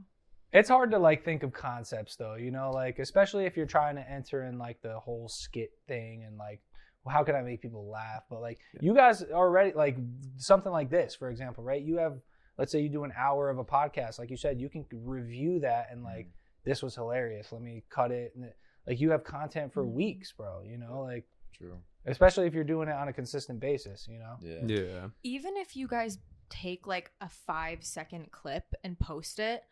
[0.51, 3.95] it's hard to like think of concepts though, you know, like especially if you're trying
[3.95, 6.66] to enter in like the whole skit thing and like well,
[7.07, 8.23] how can I make people laugh?
[8.29, 9.97] But like you guys already like
[10.37, 11.81] something like this, for example, right?
[11.81, 12.19] You have
[12.57, 15.59] let's say you do an hour of a podcast, like you said, you can review
[15.59, 16.27] that and like
[16.63, 17.51] this was hilarious.
[17.51, 19.91] Let me cut it and it, like you have content for Mhm.
[19.93, 21.77] weeks, bro, you know, like True.
[22.05, 24.37] especially if you're doing it on a consistent basis, you know.
[24.41, 24.63] Yeah.
[24.65, 25.09] Yeah.
[25.23, 26.17] even if you guys
[26.49, 29.63] take like a five second clip and post it,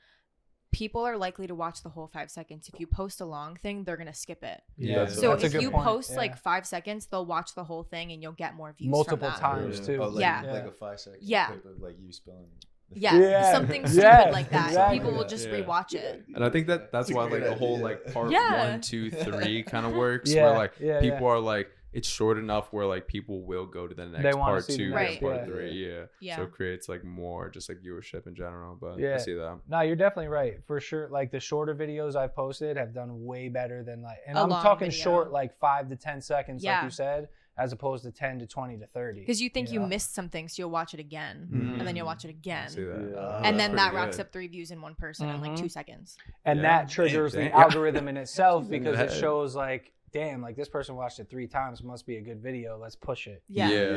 [0.76, 2.70] people are likely to watch the whole five seconds.
[2.72, 4.62] If you post a long thing, they're gonna skip it.
[4.78, 6.18] Yeah, that's- So that's if you point, post yeah.
[6.18, 8.92] like five seconds, they'll watch the whole thing and you'll get more views.
[8.92, 9.40] Multiple from that.
[9.40, 9.86] times, Yeah.
[9.86, 10.04] too.
[10.04, 10.42] Oh, like, Yeah.
[10.52, 11.48] Like a five second Yeah.
[11.48, 12.50] clip of like you spilling.
[12.94, 13.18] Yeah.
[13.18, 13.52] Yeah.
[13.54, 14.68] something stupid Yeah, like that.
[14.68, 15.00] exactly.
[15.00, 15.56] People will just Yeah.
[15.62, 16.24] rewatch it.
[16.36, 18.72] And I think that that's why like good the whole like part Yeah.
[18.72, 20.32] one, two, three kind of works.
[20.34, 21.28] Yeah, Where like yeah, people yeah.
[21.34, 24.68] are like it's short enough where like people will go to the next They part
[24.68, 25.46] two, next next part one.
[25.46, 25.72] three.
[25.72, 26.06] Yeah.
[26.20, 26.36] Yeah.
[26.36, 28.78] So it creates like more just like viewership in general.
[28.80, 29.16] But Yeah.
[29.16, 29.60] I see that.
[29.70, 30.64] No, you're definitely right.
[30.68, 31.08] For sure.
[31.10, 34.50] Like the shorter videos I've posted have done way better than like and A I'm
[34.50, 35.04] talking video.
[35.04, 38.78] short like five to ten seconds, like you said, as opposed to ten to twenty
[38.78, 39.22] to thirty.
[39.22, 39.88] Because you think you know?
[39.88, 41.80] missed something, so you'll watch it again, Mhm.
[41.80, 43.12] and then you'll watch it again, see that.
[43.14, 43.18] Yeah.
[43.18, 44.26] Uh, and then that pretty racks good.
[44.26, 45.58] up three views in one person in like Mhm.
[45.60, 46.18] two seconds.
[46.44, 46.64] and Yeah.
[46.84, 51.20] that triggers the algorithm in itself because it shows like, damn, like this person watched
[51.20, 52.78] it three times, must be a good video.
[52.82, 53.44] Let's push it.
[53.50, 53.70] Yeah.
[53.70, 53.80] Yeah.
[53.80, 53.88] Yeah.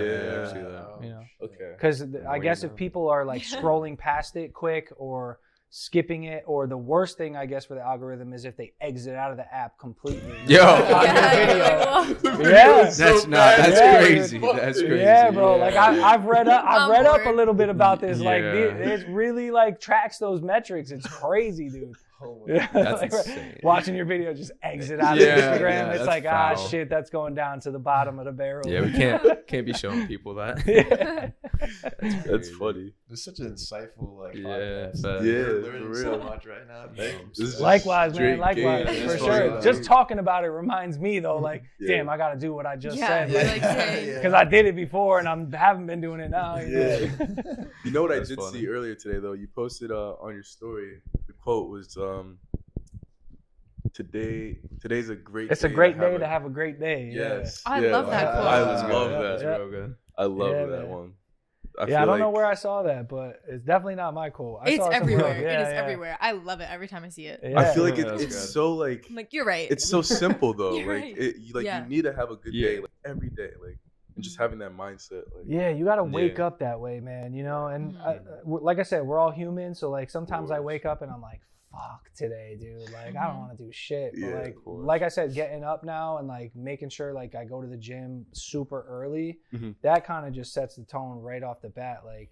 [0.49, 0.64] I see that.
[0.88, 1.23] Oh, you know.
[1.42, 1.73] Okay.
[1.77, 5.38] Because I guess if people are like scrolling past it quick or
[5.71, 9.14] skipping it, or the worst thing I guess for the algorithm is if they exit
[9.14, 10.33] out of the app completely.
[10.47, 10.64] Yo.
[10.64, 12.33] On your Yeah, video.
[12.38, 12.83] you're Yeah.
[12.85, 13.59] That's not.
[13.59, 14.38] That's Yeah, crazy.
[14.38, 14.97] That's crazy.
[14.97, 15.57] Yeah, bro.
[15.59, 18.18] Like I, I've read up, I've read up a little bit about this.
[18.18, 18.53] Like Yeah.
[18.53, 20.90] the- it really like tracks those metrics.
[20.90, 21.92] It's crazy, dude.
[22.21, 23.61] Oh my Yeah, That's like, insane.
[23.63, 25.71] Watching your video just exit out Yeah, of Instagram.
[25.71, 28.69] yeah, it's that's like, ah, shit, that's going down to the bottom of the barrel.
[28.69, 30.65] Yeah, we can't can't be showing people that.
[30.67, 31.31] Yeah.
[32.01, 32.53] That's crazy.
[32.55, 32.93] funny.
[33.11, 35.05] It's such an insightful like Yeah, podcast.
[35.05, 36.03] Yeah, We're for learning real.
[36.03, 36.85] so much right now.
[36.97, 37.39] Thanks.
[37.39, 38.39] This Likewise, man.
[38.39, 39.09] Likewise, game.
[39.09, 39.51] for sure.
[39.51, 39.63] funny.
[39.63, 41.97] Just talking about it reminds me though, like, Yeah.
[41.97, 43.31] damn, I got to do what I just Yeah, said.
[43.31, 46.59] you're Like, like, because I did it before and I'm haven't been doing it now.
[46.59, 46.81] you know?
[46.81, 47.65] Yeah.
[47.85, 48.61] You know what That's I did funny.
[48.61, 49.33] see earlier today though?
[49.33, 51.01] You posted uh, on your story.
[51.38, 52.38] The quote was um
[53.94, 55.53] today today's a great day.
[55.53, 57.11] it's a day great day a- to have a great day.
[57.12, 57.38] yeah.
[57.38, 57.62] Yes.
[57.64, 58.46] I yeah, love that I, quote.
[58.46, 59.12] I That's love good.
[59.22, 59.29] that.
[59.31, 59.57] That's Yeah.
[59.57, 59.96] real good.
[60.16, 60.88] I love Yeah, that man.
[60.88, 61.12] one.
[61.88, 64.61] yeah, I don't know where I saw that, but it's definitely not my quote.
[64.62, 65.40] I it's saw it everywhere.
[65.40, 65.81] Yeah, it is yeah.
[65.81, 66.18] everywhere.
[66.20, 67.40] I love it every time I see it.
[67.42, 67.59] Yeah.
[67.61, 68.33] I feel like it, it's good.
[68.33, 69.70] so like I'm like, you're right.
[69.70, 70.72] it's so simple though.
[70.77, 71.16] Like right.
[71.18, 71.83] it, you, like Yeah.
[71.85, 73.79] you need to have a good day like every day, like
[74.19, 74.43] and just Mhm.
[74.43, 75.25] having that mindset.
[75.35, 76.47] Like Yeah, you got to wake Yeah.
[76.49, 77.33] up that way, man.
[77.33, 78.63] You know, and I, Mhm.
[78.63, 79.75] like I said, we're all human.
[79.75, 82.91] So like sometimes I wake up and I'm like, fuck today, dude.
[82.91, 83.39] Like I don't Mhm.
[83.39, 84.13] want to do shit.
[84.13, 87.45] But Yeah, like, like I said, getting up now and like making sure like I
[87.45, 89.39] go to the gym super early.
[89.53, 89.77] Mhm.
[89.83, 92.05] That kind of just sets the tone right off the bat.
[92.05, 92.31] Like,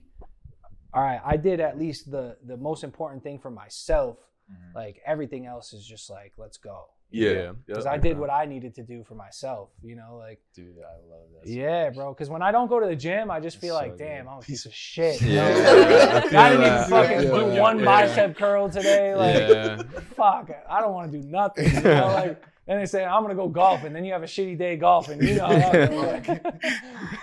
[0.92, 4.18] all right, I did at least the the most important thing for myself.
[4.50, 4.74] Mhm.
[4.74, 6.88] Like everything else is just like, let's go.
[7.10, 7.52] Yeah, Yeah.
[7.66, 7.92] Because yeah.
[7.92, 9.70] I did what I needed to do for myself.
[9.82, 10.40] You know, like.
[10.54, 11.48] Dude, I love that.
[11.48, 11.94] so Yeah, much.
[11.96, 12.14] bro.
[12.14, 14.04] Because when I don't go to the gym, I just It's feel so like, good.
[14.04, 15.20] damn, I'm a piece of shit.
[15.20, 16.16] you Yeah, know?
[16.16, 17.84] I feel I didn't even fucking Yeah, do yeah, one yeah.
[17.84, 19.14] bicep curl today.
[19.16, 19.82] Like, yeah.
[20.14, 21.72] fuck, I don't want to do nothing.
[21.74, 22.06] You know?
[22.14, 23.92] like, then they say I'm gonna go golfing.
[23.92, 25.22] Then you have a shitty day golfing.
[25.22, 26.62] You know, how I feel, like-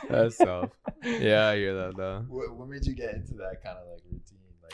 [0.09, 0.69] That's tough.
[1.03, 2.23] Yeah, I hear that though.
[2.29, 4.32] What, what made you get into that kind of like routine, like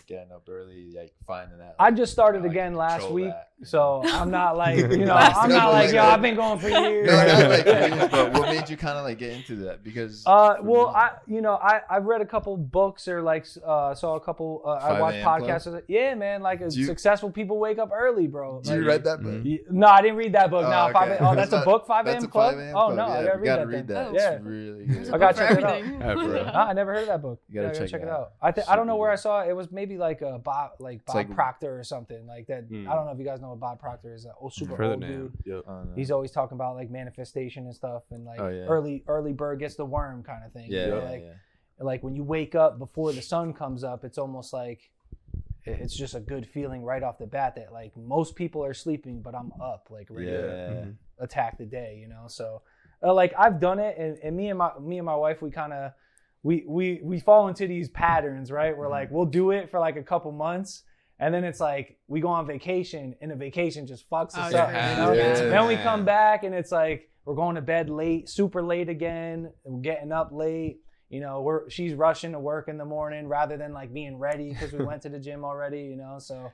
[0.10, 1.76] getting up early, like finding that?
[1.80, 4.78] I just started you know, I can again last week, that, so I'm not like,
[4.78, 7.08] you know, I'm not like, yo, I've been going for years.
[7.08, 9.84] No, not like years, but what made you kind of like get into that?
[9.84, 13.46] Because Uh, well, me- I you know I I've read a couple books or like
[13.66, 14.64] uh, saw a couple.
[14.66, 15.24] Uh, I watched a.m.
[15.40, 15.42] Club?
[15.42, 15.82] podcasts.
[15.88, 18.62] Yeah, man, like you- successful people wake up early, bro.
[18.62, 19.44] Did you read that book?
[19.70, 20.66] No, I didn't read that book.
[20.66, 20.94] Oh, no, okay.
[20.94, 21.18] five.
[21.22, 21.86] Oh, that's a book.
[21.86, 22.32] Five That's a.m.
[22.32, 22.56] Club.
[22.74, 23.68] Oh no, I gotta read that.
[23.68, 24.14] read that.
[24.14, 24.40] Yeah.
[24.42, 25.14] Really There's good.
[25.14, 25.74] a I gotta check it out.
[25.76, 26.00] everything.
[26.02, 26.26] Yeah, bro.
[26.46, 27.42] No, I never heard of that book.
[27.50, 28.32] You gotta check check it it out.
[28.42, 28.58] out.
[28.58, 29.50] I I don't know where I saw it.
[29.50, 32.64] It was maybe like a Bob, like Bob like- Proctor or something like that.
[32.64, 32.88] Hmm.
[32.90, 34.26] I don't know if you guys know what Bob Proctor is.
[34.26, 35.32] An old super old name.
[35.44, 35.64] dude.
[35.68, 35.92] Oh, no.
[35.96, 38.64] He's always talking about like manifestation and stuff, and like Oh, yeah.
[38.66, 40.72] early early bird gets the worm kind of thing.
[40.72, 41.34] you yeah, know, yeah, like yeah.
[41.84, 44.90] like when you wake up before the sun comes up, it's almost like
[45.66, 49.22] it's just a good feeling right off the bat that like most people are sleeping,
[49.22, 50.74] but I'm up, like ready to Yeah.
[50.86, 50.96] Mhm.
[51.20, 52.24] attack the day, you know.
[52.28, 52.62] So
[53.04, 55.52] uh, like I've done it, and, and me and my me and my wife, we
[55.52, 55.92] kind of
[56.44, 58.76] we we we fall into these patterns, right?
[58.78, 60.84] We're like we'll do it for like a couple months.
[61.22, 64.58] And then it's like we go on vacation, and the vacation just fucks us Oh,
[64.60, 64.72] up.
[64.72, 64.92] yeah.
[64.92, 65.14] You know?
[65.14, 65.34] Yeah.
[65.50, 69.52] Then we come back, and it's like we're going to bed late, super late again.
[69.66, 70.80] and We're getting up late.
[71.10, 74.50] You know, we're she's rushing to work in the morning rather than like being ready
[74.50, 75.82] because we went to the gym already.
[75.82, 76.52] You know, so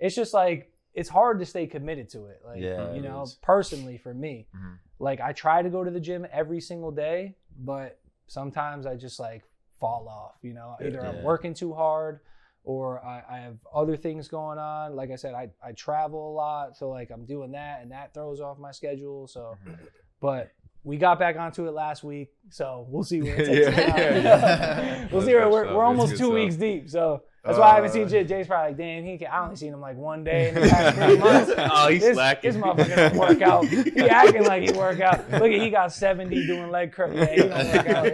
[0.00, 2.40] it's just like it's hard to stay committed to it.
[2.42, 3.34] Like Yeah, you it know, is.
[3.42, 4.78] personally for me, Mhm.
[4.98, 9.18] like I try to go to the gym every single day, but sometimes I just
[9.20, 9.42] like
[9.80, 10.36] fall off.
[10.42, 12.20] You know, either I'm working too hard
[12.64, 14.96] or I, I have other things going on.
[14.96, 18.12] Like I said, I, I travel a lot, so like I'm doing that, and that
[18.12, 19.28] throws off my schedule.
[19.28, 19.84] So, Mm-hmm.
[20.20, 20.52] but
[20.86, 23.98] we got back onto it last week, so we'll see where it takes Yeah, us.
[23.98, 25.08] yeah, yeah.
[25.12, 26.32] we'll see where we're, we're almost two stuff.
[26.32, 26.88] weeks deep.
[26.88, 28.22] So that's why I haven't seen Uh, Jay.
[28.24, 30.60] Jay's probably like, damn, he can, I only seen him like one day in the
[30.68, 31.50] past three months.
[31.58, 32.52] Oh, he's this, slacking.
[32.52, 33.66] This motherfucker don't work out.
[33.66, 35.28] He acting like he work out.
[35.32, 37.12] Look at he got 70 doing leg curl.
[37.12, 38.04] Yeah, he don't work out.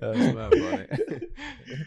[0.00, 0.52] That's mad
[0.98, 1.26] funny.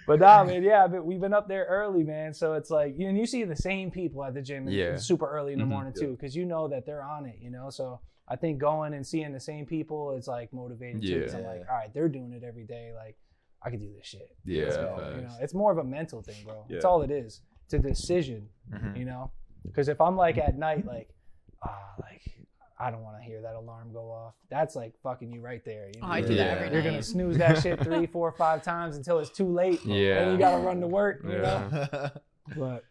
[0.08, 2.34] But nah, man, yeah, but we've been up there early, man.
[2.34, 4.96] So it's like, you and you see the same people at the gym Yeah.
[4.98, 5.70] super early in the Mhm.
[5.70, 7.70] morning too, because you know that they're on it, you know.
[7.70, 11.22] So I think going and seeing the same people is like motivating too.
[11.24, 12.92] 'cause I'm like, all right, they're doing it every day.
[12.96, 13.18] Like,
[13.64, 14.36] I could do this shit.
[14.46, 15.14] Yeah, Let's go.
[15.16, 16.66] You know, it's more of a mental thing, bro.
[16.70, 17.42] It's all it is.
[17.66, 18.98] It's a decision, Mhm.
[18.98, 19.32] you know.
[19.66, 21.10] Because if I'm like at night, like,
[21.64, 22.22] ah, like
[22.82, 24.36] I don't want to hear that alarm go off.
[24.50, 25.88] That's like fucking you right there.
[25.94, 26.08] You know?
[26.08, 29.20] Oh, I do that every You're gonna snooze that shit three, four, five times until
[29.20, 29.84] it's too late.
[29.84, 30.22] Yeah.
[30.22, 31.22] And you gotta run to work.
[31.24, 31.88] You Yeah.
[31.92, 32.10] know.
[32.58, 32.86] But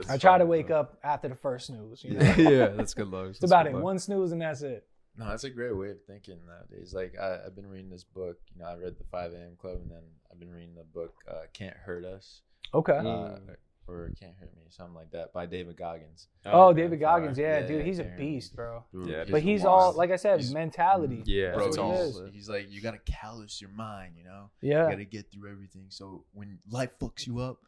[0.00, 2.02] It's I try to wake up after the first snooze.
[2.04, 2.34] You know?
[2.36, 2.48] Yeah.
[2.50, 3.30] yeah, that's good luck.
[3.30, 3.72] It's about it.
[3.74, 4.86] One snooze and that's it.
[5.16, 6.94] No, that's a great way of thinking nowadays.
[6.94, 8.38] Like I, I've been reading this book.
[8.54, 9.56] You know, I read the 5 a.m.
[9.60, 12.40] Club, and then I've been reading the book uh, "Can't Hurt Us"
[12.72, 12.92] Okay.
[12.96, 13.38] uh,
[13.88, 16.28] or "Can't Hurt Me," something like that, by David Goggins.
[16.46, 16.82] oh, okay.
[16.82, 17.36] David Goggins.
[17.36, 18.30] Yeah, Yeah, dude, he's a Can't Hurt Me.
[18.34, 18.84] beast, bro.
[19.04, 19.82] Yeah, But he's wild.
[19.82, 21.22] all like I said, He's- mentality.
[21.26, 22.20] Yeah, Bro, That's he he's, is.
[22.32, 24.50] he's like, you gotta callous your mind, you know.
[24.62, 24.84] Yeah.
[24.84, 25.86] You gotta get through everything.
[25.88, 27.58] So when life fucks you up,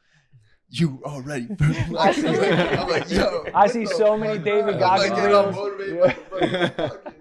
[0.75, 1.49] you already.
[1.99, 3.45] I see- I'm like, yo.
[3.55, 4.45] I see so many fuck?
[4.45, 5.57] David I'm Goggins like, reels.
[5.87, 6.15] Yeah.
[6.31, 7.13] by the fucking-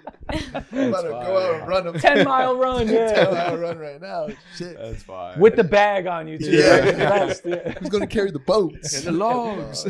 [0.80, 3.30] I'm about to go out and run a 10 mile run, 10 yeah.
[3.32, 4.28] mile run right now.
[4.56, 4.78] Shit.
[4.78, 5.38] That's fine.
[5.40, 6.52] With the bag on you, too.
[6.52, 7.26] Yeah.
[7.26, 7.72] Like, yeah.
[7.74, 9.86] Who's gonna carry the boats And the logs.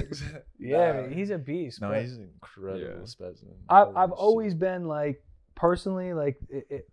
[0.58, 1.02] Yeah, Nah.
[1.02, 1.82] man, he's a beast.
[1.82, 3.06] No, but he's an incredible Yeah.
[3.06, 3.54] specimen.
[3.69, 4.17] I, I've shit.
[4.17, 5.24] always been like,
[5.56, 6.89] personally, like, it, it,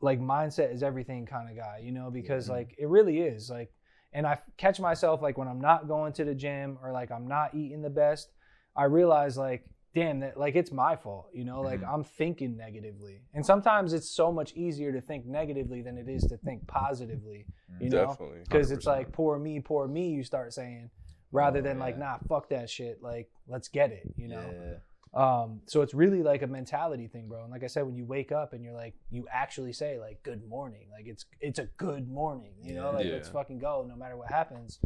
[0.00, 2.50] like mindset is everything kind of guy, you know, because Mhm.
[2.50, 3.50] like it really is.
[3.50, 3.72] Like,
[4.12, 7.26] and I catch myself like when I'm not going to the gym or like I'm
[7.26, 8.30] not eating the best,
[8.74, 9.64] I realize like,
[9.94, 11.88] damn, that like it's my fault, you know, like Mhm.
[11.92, 13.22] I'm thinking negatively.
[13.34, 17.46] And sometimes it's so much easier to think negatively than it is to think positively,
[17.80, 18.06] you know?
[18.44, 20.10] Because it's like poor me, poor me.
[20.10, 20.90] You start saying
[21.32, 23.02] rather Oh, than like nah, fuck that shit.
[23.02, 24.52] Like let's get it, you know.
[24.54, 24.76] Yeah.
[25.16, 27.42] Um, so it's really like a mentality thing, bro.
[27.42, 30.22] And like I said, when you wake up and you're like, you actually say like
[30.22, 32.96] good morning, like it's it's a good morning, you know, Yeah.
[32.98, 34.78] like let's fucking go, no matter what happens.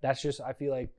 [0.00, 0.90] That's just I feel like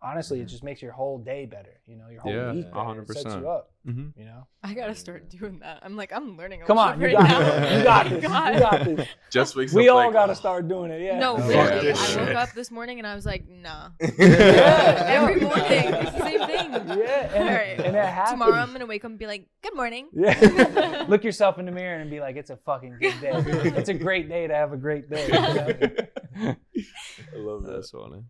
[0.00, 3.00] honestly, it just makes your whole day better, you know, your whole Yeah, week better.
[3.02, 4.46] It sets you up, hmm you know.
[4.62, 5.80] I gotta start doing that.
[5.82, 6.62] I'm like, I'm learning.
[6.62, 7.38] a Come on, you right got now.
[7.40, 7.78] this.
[7.78, 8.22] You got my this.
[8.22, 9.08] You got this.
[9.30, 11.02] Just wakes We up all like, got to "Oh, start doing it.
[11.02, 11.18] Yeah.
[11.18, 11.86] No, No, literally.
[11.86, 13.90] this I woke up this morning and I was like, nah.
[14.18, 15.04] Yeah.
[15.08, 16.72] Every morning, it's the same thing.
[16.98, 17.80] Yeah, and, All right.
[17.86, 18.30] and it happens.
[18.32, 20.08] Tomorrow I'm gonna wake up and be like, good morning.
[20.12, 21.04] Yeah.
[21.08, 23.32] Look yourself in the mirror and be like, it's a fucking good day.
[23.76, 25.26] It's a great day to have a great day.
[25.26, 26.56] you know?
[27.34, 27.72] I love that.
[27.74, 28.22] That's funny.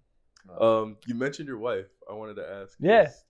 [0.60, 1.86] Um, you mentioned your wife.
[2.08, 2.76] I wanted to ask.
[2.80, 3.04] Yeah.
[3.04, 3.24] 'cause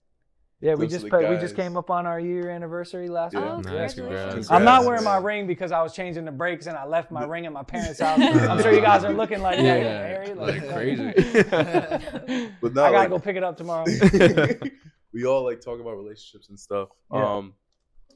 [0.61, 3.52] Yeah, we just put, we just came up on our year anniversary last Yeah.
[3.52, 3.66] Oh, week.
[3.66, 4.50] Nice, congratulations.
[4.50, 7.24] I'm not wearing my ring because I was changing the brakes and I left my
[7.24, 8.18] ring at my parents' house.
[8.20, 11.12] I'm sure you guys are looking like, yeah, Yeah, Harry, like like, crazy.
[12.61, 13.85] But no, I gotta like- go pick it up tomorrow.
[15.12, 16.88] we all like talk about relationships and stuff.
[17.12, 17.37] Yeah.
[17.37, 17.54] Um,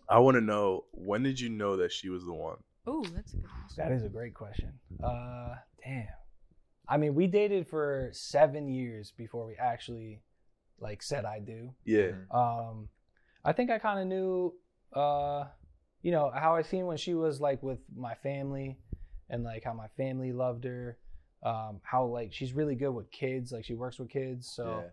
[0.08, 2.56] I want to know when did you know that she was the one?
[2.88, 3.76] Ooh, that's a good question.
[3.84, 4.72] That is a great question.
[5.02, 6.06] Uh, damn.
[6.88, 10.20] I mean, we dated for seven years before we actually
[10.80, 11.72] like said I do.
[11.84, 12.12] Yeah.
[12.30, 12.88] Um,
[13.44, 14.54] I think I kind of knew,
[14.92, 15.44] uh,
[16.02, 18.78] you know, how I seen when she was like with my family,
[19.30, 20.98] and like how my family loved her.
[21.44, 24.52] Um, how like she's really good with kids, like she works with kids.
[24.54, 24.84] So,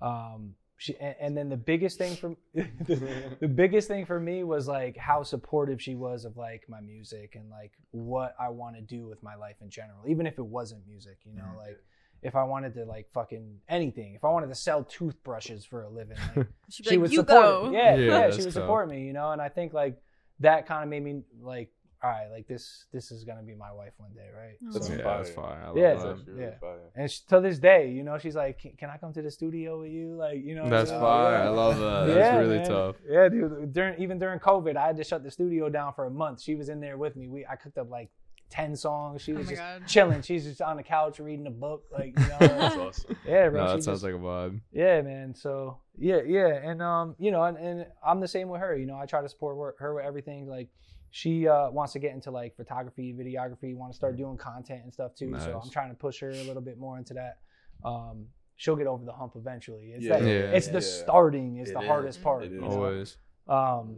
[0.00, 4.44] um, she and, and then the biggest thing for the, the biggest thing for me
[4.44, 8.76] was like how supportive she was of like my music and like what I want
[8.76, 11.18] to do with my life in general, even if it wasn't music.
[11.26, 11.58] You know, Mhm.
[11.58, 11.78] like
[12.22, 15.88] if I wanted to like fucking anything, if I wanted to sell toothbrushes for a
[15.90, 17.66] living, like She'd like, would support go.
[17.66, 17.72] it.
[17.74, 18.52] Yeah, Yeah, yeah, she would tough.
[18.54, 19.32] support me, you know.
[19.32, 20.00] And I think like
[20.40, 21.70] that kind of made me like,
[22.02, 24.56] all right, like this, this is gonna be my wife one day, right?
[24.72, 25.16] That's So- yeah, fire.
[25.18, 25.58] that's fine.
[25.62, 25.94] I love Yeah.
[25.94, 26.08] That.
[26.08, 26.58] actually really Yeah.
[26.58, 26.78] fire.
[26.94, 29.30] and she, to this day, you know, she's like, can, can I come to the
[29.30, 30.14] studio with you?
[30.16, 31.00] Like, you know, That's saying?
[31.02, 31.32] fire.
[31.34, 31.44] Yeah.
[31.44, 32.08] I love that.
[32.08, 32.68] Yeah, That's really man.
[32.68, 32.96] tough.
[33.08, 33.72] Yeah, dude.
[33.72, 36.40] During even during COVID, I had to shut the studio down for a month.
[36.40, 37.28] She was in there with me.
[37.28, 38.08] We I cooked up like
[38.48, 39.20] ten songs.
[39.22, 39.86] She Oh was my just God.
[39.86, 40.22] chilling.
[40.22, 42.36] She's just on the couch reading a book, like you know.
[42.40, 43.16] That's awesome.
[43.26, 43.60] yeah, bro.
[43.60, 44.60] No, that sounds just- like a vibe.
[44.72, 45.34] yeah, man.
[45.34, 48.74] So yeah, yeah, and um, you know, and, and I'm the same with her.
[48.74, 50.48] You know, I try to support her, her with everything.
[50.48, 50.68] Like,
[51.10, 54.92] she uh, wants to get into like photography, videography, want to start doing content and
[54.92, 55.34] stuff too.
[55.38, 57.38] So I'm trying to push her a little bit more into that.
[57.84, 59.92] Um, she'll get over the hump eventually.
[59.94, 60.18] It's Yeah.
[60.18, 60.56] that, Yeah.
[60.56, 61.02] it's the Yeah.
[61.02, 61.86] starting is It the is.
[61.86, 62.44] hardest part.
[62.44, 62.68] It you know?
[62.68, 63.16] Always.
[63.48, 63.96] Um,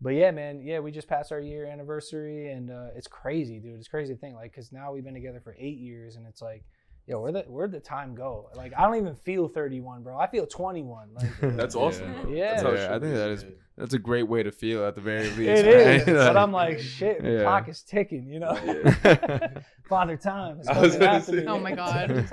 [0.00, 3.78] but yeah, man, yeah, we just passed our year anniversary, and uh, it's crazy, dude.
[3.78, 6.42] It's crazy to think, like, because now we've been together for eight years, and it's
[6.42, 6.64] like,
[7.06, 8.50] yo, where the where'd the time go?
[8.54, 10.18] Like, I don't even feel 31, bro.
[10.18, 11.14] I feel 21.
[11.14, 12.12] Like, That's awesome.
[12.28, 12.34] Yeah.
[12.56, 12.62] Yeah.
[12.62, 13.44] That's Yeah, I think that is
[13.76, 15.40] that's a great way to feel at the very least.
[15.40, 16.00] it right?
[16.00, 17.42] is, but I'm like, shit, the Yeah.
[17.42, 18.58] clock is ticking, you know.
[18.64, 19.48] Yeah.
[19.88, 21.46] Father time is coming gonna after say- me.
[21.46, 22.26] Oh my God.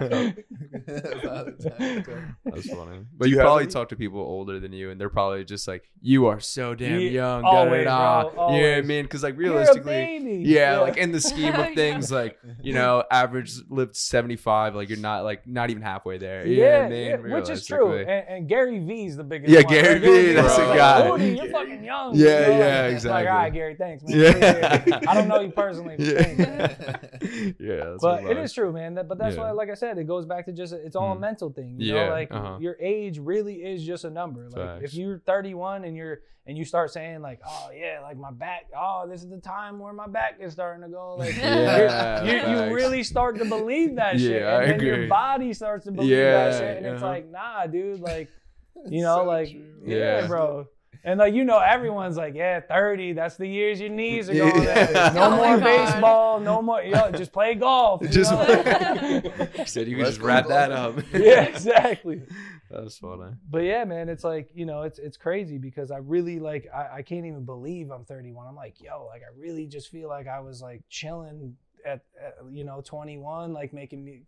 [2.45, 2.99] That's funny.
[3.17, 5.84] But you, you probably talk to people older than you, and they're probably just like,
[6.01, 8.30] "You are so damn Ye- young." always, da, da, da.
[8.36, 9.04] bro, You know what I mean?
[9.04, 10.43] Because like You're a realistically, baby.
[10.45, 14.75] yeah, like in the scheme of things, like you know, average lived seventy five.
[14.75, 16.45] Like you're not like not even halfway there.
[16.45, 17.06] You know Yeah, what I mean?
[17.30, 17.97] yeah, which is true.
[17.97, 19.51] And, and Gary V's the biggest.
[19.51, 19.67] Yeah, one.
[19.73, 21.31] Gary Like, Vee, that's like, a guy.
[21.36, 22.15] "Woody, you're fucking young.
[22.15, 22.60] Yeah, you know?
[22.60, 23.10] yeah, exactly.
[23.12, 24.17] Like, all right, Gary, thanks, man.
[24.20, 25.00] Yeah.
[25.08, 26.76] I don't know you personally, Yeah.
[27.60, 28.96] yeah, but it is true, man.
[28.96, 29.44] That, but that's Yeah.
[29.44, 31.20] why, like I said, it goes back to just it's all a Mhm.
[31.20, 31.80] mental thing.
[31.80, 32.58] You Yeah, know, like uh-huh.
[32.60, 34.44] your age really is just a number.
[34.50, 34.84] Like Facts.
[34.86, 38.65] if you're 31 and you're and you start saying like, oh yeah, like my back,
[38.76, 41.15] oh this is the time where my back is starting to go.
[41.20, 45.54] Like Yeah, you, you really start to believe that shit, and I then your body
[45.54, 47.12] starts to believe that shit, and it's uh-huh.
[47.12, 48.30] like, nah, dude, like
[48.89, 49.62] you know, so like true.
[49.86, 50.28] Yeah.
[50.28, 50.67] bro.
[51.04, 53.14] And like you know, everyone's like, yeah, thirty.
[53.14, 54.64] That's the years your knees are going.
[54.64, 55.12] there.
[55.16, 56.40] No Oh more baseball.
[56.40, 56.82] No more.
[56.84, 58.02] Yo, just play golf.
[58.04, 59.22] you Just- know?
[59.58, 60.98] You said you could just go wrap that up.
[61.14, 62.22] yeah, exactly.
[62.70, 63.32] That's funny.
[63.50, 66.98] But yeah, man, it's like you know, it's it's crazy because I really like I,
[66.98, 68.46] I can't even believe I'm 31.
[68.48, 72.36] I'm like, yo, like I really just feel like I was like chilling at, at
[72.52, 74.21] you know 21, like making me.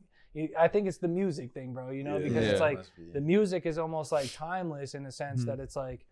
[0.58, 1.92] I think it's the music thing, bro.
[1.92, 2.28] You know, Yeah.
[2.30, 2.66] because it's Yeah.
[2.66, 2.80] like
[3.14, 5.46] the music is almost like timeless in the sense Mhm.
[5.46, 6.04] that it's like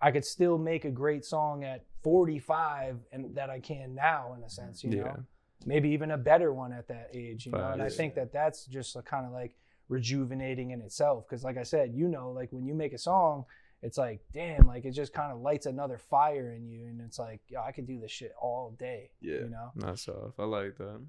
[0.00, 4.42] I could still make a great song at 45 and that I can now in
[4.44, 5.02] a sense, you Yeah.
[5.04, 5.24] know.
[5.66, 7.70] Maybe even a better one at that age, you know.
[7.72, 9.56] And I think that that's just a kind of like
[9.88, 13.44] rejuvenating in itself because like I said, you know, like when you make a song,
[13.82, 17.18] it's like, damn, like it just kind of lights another fire in you and it's
[17.18, 19.40] like, yo, I could do this shit all day, Yeah.
[19.40, 19.72] you know.
[19.76, 20.38] That's off.
[20.38, 21.00] I like that.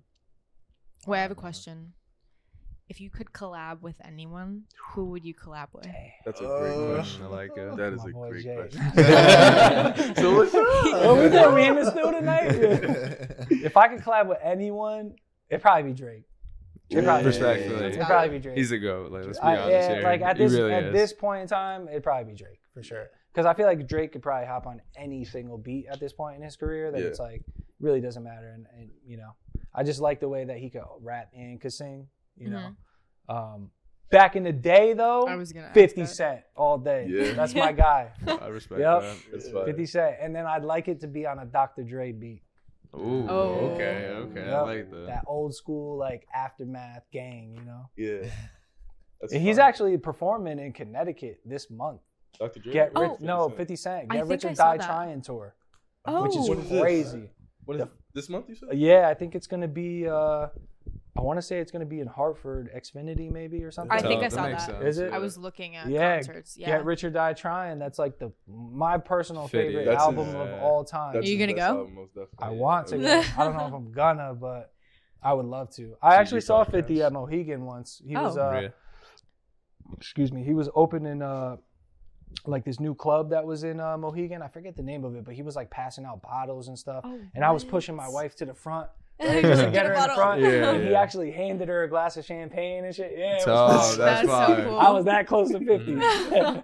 [1.06, 1.94] Wait, I have a question.
[2.90, 5.86] If you could collab with anyone, who would you collab with?
[6.26, 7.24] That's a great Uh, question.
[7.24, 7.78] I like it.
[7.78, 8.56] That is My a boy great Jay.
[8.56, 8.82] question.
[10.16, 11.06] so what's up?
[11.06, 11.54] What we doing?
[11.56, 12.48] We in the studio tonight?
[13.52, 15.14] if I could collab with anyone,
[15.50, 16.24] it'd probably be Drake.
[16.90, 17.86] It'd probably, Respectfully.
[17.86, 18.58] it'd probably be Drake.
[18.58, 19.12] He's a goat.
[19.12, 20.04] Like, let's be I- honest yeah, here.
[20.04, 20.94] like at He this really at is.
[20.94, 23.08] this point in time, it'd probably be Drake for sure.
[23.32, 26.38] Because I feel like Drake could probably hop on any single beat at this point
[26.38, 26.92] in his career.
[26.92, 27.06] That Yeah.
[27.08, 27.44] it's like
[27.80, 28.48] really doesn't matter.
[28.48, 29.30] And, and you know,
[29.76, 32.08] I just like the way that he could rap and could sing.
[32.40, 32.76] You know,
[33.28, 33.72] um,
[34.12, 37.06] back in the day though, I was gonna Fifty Cent all day.
[37.10, 37.34] Yeah.
[37.34, 38.12] That's my guy.
[38.28, 39.02] I respect Yep.
[39.02, 39.18] that.
[39.34, 39.50] It's.
[39.50, 41.84] Fifty Cent, and then I'd like it to be on a Dr.
[41.84, 42.42] Dre beat.
[42.96, 43.72] Ooh, Oh.
[43.76, 44.50] okay, okay.
[44.50, 45.06] I like that.
[45.08, 47.54] That old school like aftermath gang.
[47.56, 47.90] You know.
[47.96, 48.30] Yeah.
[49.22, 49.68] That's And he's fine.
[49.68, 52.00] actually performing in Connecticut this month.
[52.40, 52.62] Dr.
[52.62, 52.72] Dre.
[52.72, 53.02] Get Oh.
[53.02, 54.06] rich, no, 50 Cent.
[54.10, 54.86] I Get think Rich or saw Die that.
[54.88, 55.56] Trying tour,
[56.06, 56.82] Oh, which is What is this?
[56.82, 57.30] crazy.
[57.66, 58.46] What is this month?
[58.48, 58.70] You said?
[58.74, 60.08] Yeah, I think it's gonna be.
[60.08, 60.48] uh
[61.18, 63.92] I want to say it's gonna be in Hartford, Xfinity maybe or something.
[63.92, 64.76] I think I saw makes that.
[64.82, 65.12] sense, Is it?
[65.12, 66.56] I was looking at Yeah, concerts.
[66.58, 66.68] Yeah.
[66.68, 67.80] Get Rich or Die Trying.
[67.80, 69.58] That's like the my personal 50.
[69.58, 71.14] favorite That's album his- of all time.
[71.16, 71.62] That's Are you gonna go?
[71.62, 72.18] album, most.
[72.40, 72.98] I want to.
[73.00, 73.24] Go.
[73.38, 74.72] I don't know if I'm gonna, but
[75.22, 75.96] I would love to.
[76.02, 76.72] I See actually saw podcast.
[76.72, 78.02] 50 at Mohegan once.
[78.06, 78.42] He was Oh.
[78.48, 78.70] uh, Really?
[79.98, 81.58] excuse me, he was opening uh
[82.46, 84.44] like this new club that was in uh, Mohegan.
[84.44, 87.02] I forget the name of it, but he was like passing out bottles and stuff.
[87.04, 88.88] Oh, and I was pushing my wife to the front.
[89.24, 90.42] Right, just to get her in the front.
[90.42, 93.14] Yeah, and he actually handed her a glass of champagne and shit.
[93.18, 94.80] Yeah, it Oh, that's That's so cool.
[94.80, 95.96] I was that close to 50.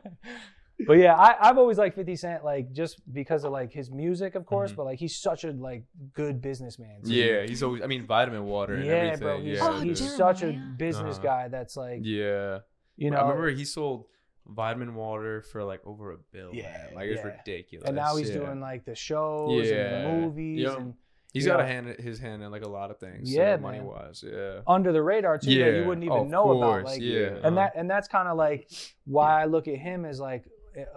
[0.88, 4.36] but yeah, I, I've always liked 50 Cent, like just because of like his music,
[4.36, 4.76] of course, Mhm.
[4.78, 5.84] but like he's such a like
[6.14, 7.01] good businessman.
[7.03, 7.14] too.
[7.14, 7.82] Yeah, he's always.
[7.82, 9.20] I mean, vitamin water and yeah, everything.
[9.20, 9.41] bro.
[9.41, 10.10] He's, yeah, Oh, he's dude.
[10.12, 11.24] such a business Uh-huh.
[11.28, 12.60] guy that's like, yeah.
[12.97, 14.06] you know, I remember he sold
[14.47, 16.51] vitamin water for like over a bill.
[16.53, 16.95] Yeah, man.
[16.95, 17.36] like it's yeah.
[17.38, 17.88] ridiculous.
[17.88, 18.36] and now he's yeah.
[18.38, 19.76] doing like the shows Yeah.
[19.76, 20.78] and the movies Yep.
[20.78, 20.93] and
[21.36, 23.31] He's you got a hand his hand in like a lot of things.
[23.31, 24.61] Yeah, so money wise, Yeah.
[24.65, 26.69] under the radar too that you wouldn't Oh, even of know about.
[26.83, 27.27] course, Like, yeah.
[27.27, 27.55] and Uh-huh.
[27.55, 28.69] that and that's kind of like
[29.05, 30.45] why I look at him as like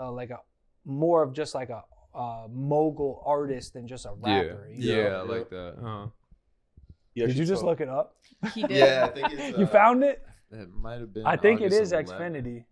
[0.01, 0.39] uh, like a
[0.85, 1.83] more of just like a
[2.15, 4.41] uh, mogul artist than just a Yeah.
[4.41, 4.69] rapper.
[4.73, 5.19] you Yeah, know?
[5.19, 5.75] I like that.
[5.79, 6.07] Uh-huh.
[7.15, 8.15] He Did you just saw- look it up?
[8.55, 8.71] He did.
[8.79, 9.59] Yeah, I think it's.
[9.59, 10.23] you uh, found it?
[10.53, 11.27] It might have been.
[11.27, 12.09] I think it August is 11th.
[12.21, 12.65] Xfinity.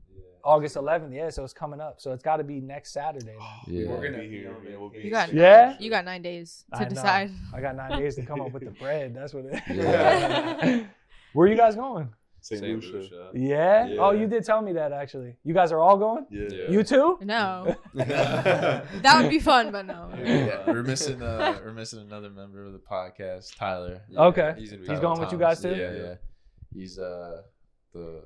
[0.47, 0.53] Yeah.
[0.53, 1.14] August 11th.
[1.14, 2.01] Yeah, so it's coming up.
[2.01, 3.26] So it's got to be next Saturday.
[3.26, 3.36] Then.
[3.66, 3.88] Yeah.
[3.88, 4.57] We're gonna be here.
[4.68, 5.76] Yeah, we'll be You got Yeah?
[5.80, 6.90] You got nine days I to know.
[6.90, 7.30] decide.
[7.55, 9.14] I got nine days to come up with the bread.
[9.14, 9.61] That's what it is.
[9.76, 10.84] Yeah.
[11.32, 12.09] Where you guys going?
[12.40, 12.61] St.
[12.61, 12.97] Saint Lucia.
[12.97, 13.30] Lucia.
[13.34, 13.86] Yeah?
[13.88, 14.01] Yeah.
[14.01, 15.36] Oh, you did tell me that actually.
[15.42, 16.26] You guys are all going?
[16.30, 16.49] Yeah.
[16.51, 16.70] Yeah.
[16.70, 17.18] You too?
[17.24, 20.11] No, that would be fun, but no.
[20.16, 21.20] Yeah, we're missing.
[21.20, 24.03] Uh, we're missing another member of the podcast, Tyler.
[24.16, 24.55] Okay.
[24.57, 25.74] He's, in He's going with you guys too?
[25.74, 26.14] Yeah, yeah.
[26.72, 27.42] He's uh
[27.92, 28.22] the,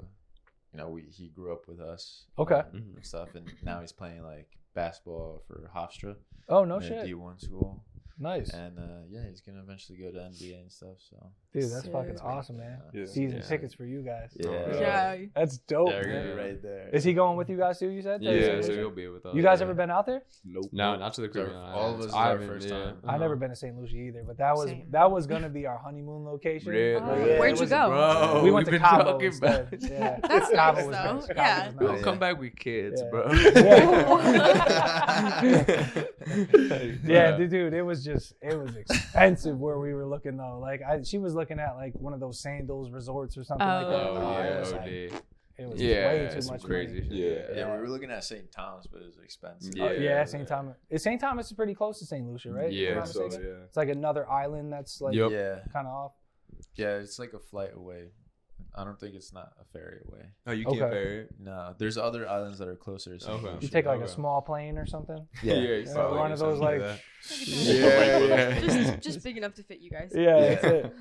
[0.73, 2.25] you know, we he grew up with us.
[2.39, 2.55] Okay.
[2.61, 6.17] um, and stuff, and now he's playing like basketball for Hofstra.
[6.49, 7.07] Oh, no in a shit.
[7.17, 7.83] D1 school,
[8.19, 8.51] Nice.
[8.51, 10.97] and uh, yeah, he's gonna eventually go to NBA and stuff.
[11.11, 11.17] So
[11.53, 11.93] Dude, that's Sick.
[11.93, 12.79] fucking awesome, man.
[12.93, 13.07] Yeah.
[13.07, 13.43] Season Yeah.
[13.43, 14.31] tickets for you guys.
[14.37, 15.17] yeah, Yeah.
[15.35, 15.89] That's dope.
[15.89, 16.37] they're gonna be man.
[16.37, 16.89] right there.
[16.93, 17.89] Is he going with you guys too?
[17.89, 18.23] You said.
[18.23, 18.63] Yeah, Thursday?
[18.75, 19.35] so he'll be with us.
[19.35, 19.65] you guys yeah.
[19.65, 20.23] ever been out there?
[20.45, 20.67] Nope.
[20.71, 21.65] No, not to the It's our- Caribbean.
[21.73, 22.75] all of us is our Ivan, first yeah.
[22.75, 22.97] time.
[23.03, 23.19] I've Uh-huh.
[23.19, 23.77] never been to St.
[23.77, 24.87] Lucia either, but that was Same.
[24.91, 26.71] that was gonna be our honeymoon location.
[26.71, 27.03] Really?
[27.03, 27.89] Oh, yeah, Where'd it you was- go?
[27.89, 29.67] Bro, We went to we've been Cabo talking instead.
[29.73, 31.15] about- Yeah, That's Cabo nice, was though.
[31.15, 31.27] nice.
[31.27, 31.67] Cabo Yeah.
[31.67, 32.05] was We'll nice.
[32.05, 33.11] come back with kids, Yeah.
[33.11, 33.27] bro.
[37.05, 40.59] yeah, dude, dude, it was just it was expensive where we were looking though.
[40.61, 43.87] Like I, she was looking at like one of those sandals resorts or something like
[43.87, 44.01] oh, that.
[44.11, 44.87] Oh, No, Oh, it yeah, was, like,
[45.59, 47.09] it was Yeah, way too some much crazy money.
[47.09, 47.47] shit.
[47.53, 47.57] Yeah.
[47.59, 48.51] yeah, we were looking at St.
[48.53, 49.73] Thomas, but it was expensive.
[49.77, 49.85] Yeah.
[49.85, 50.47] Oh, yeah, St.
[50.49, 50.77] Thomas.
[50.89, 51.21] Is St.
[51.21, 52.27] Thomas is pretty close to St.
[52.27, 52.73] Lucia, right?
[52.73, 53.05] Yeah.
[53.05, 53.65] So, yeah.
[53.67, 55.33] It's like another island that's like Yup.
[55.33, 56.13] yeah, kind of off.
[56.77, 56.97] yeah.
[56.97, 58.11] It's like a flight away.
[58.75, 60.27] I don't think it's not a ferry away.
[60.47, 60.79] Oh, you Okay.
[60.79, 61.31] can't ferry it?
[61.41, 63.17] No, there's other islands that are closer.
[63.19, 63.45] To St.
[63.45, 63.57] Okay.
[63.61, 65.27] You take like a small plane or something.
[65.43, 67.01] Yeah, you Yeah, one of those, something like-
[67.47, 68.61] Yeah, yeah.
[68.93, 70.13] just, just big enough to fit you guys.
[70.15, 70.49] Yeah, Yeah.
[70.55, 70.95] that's it.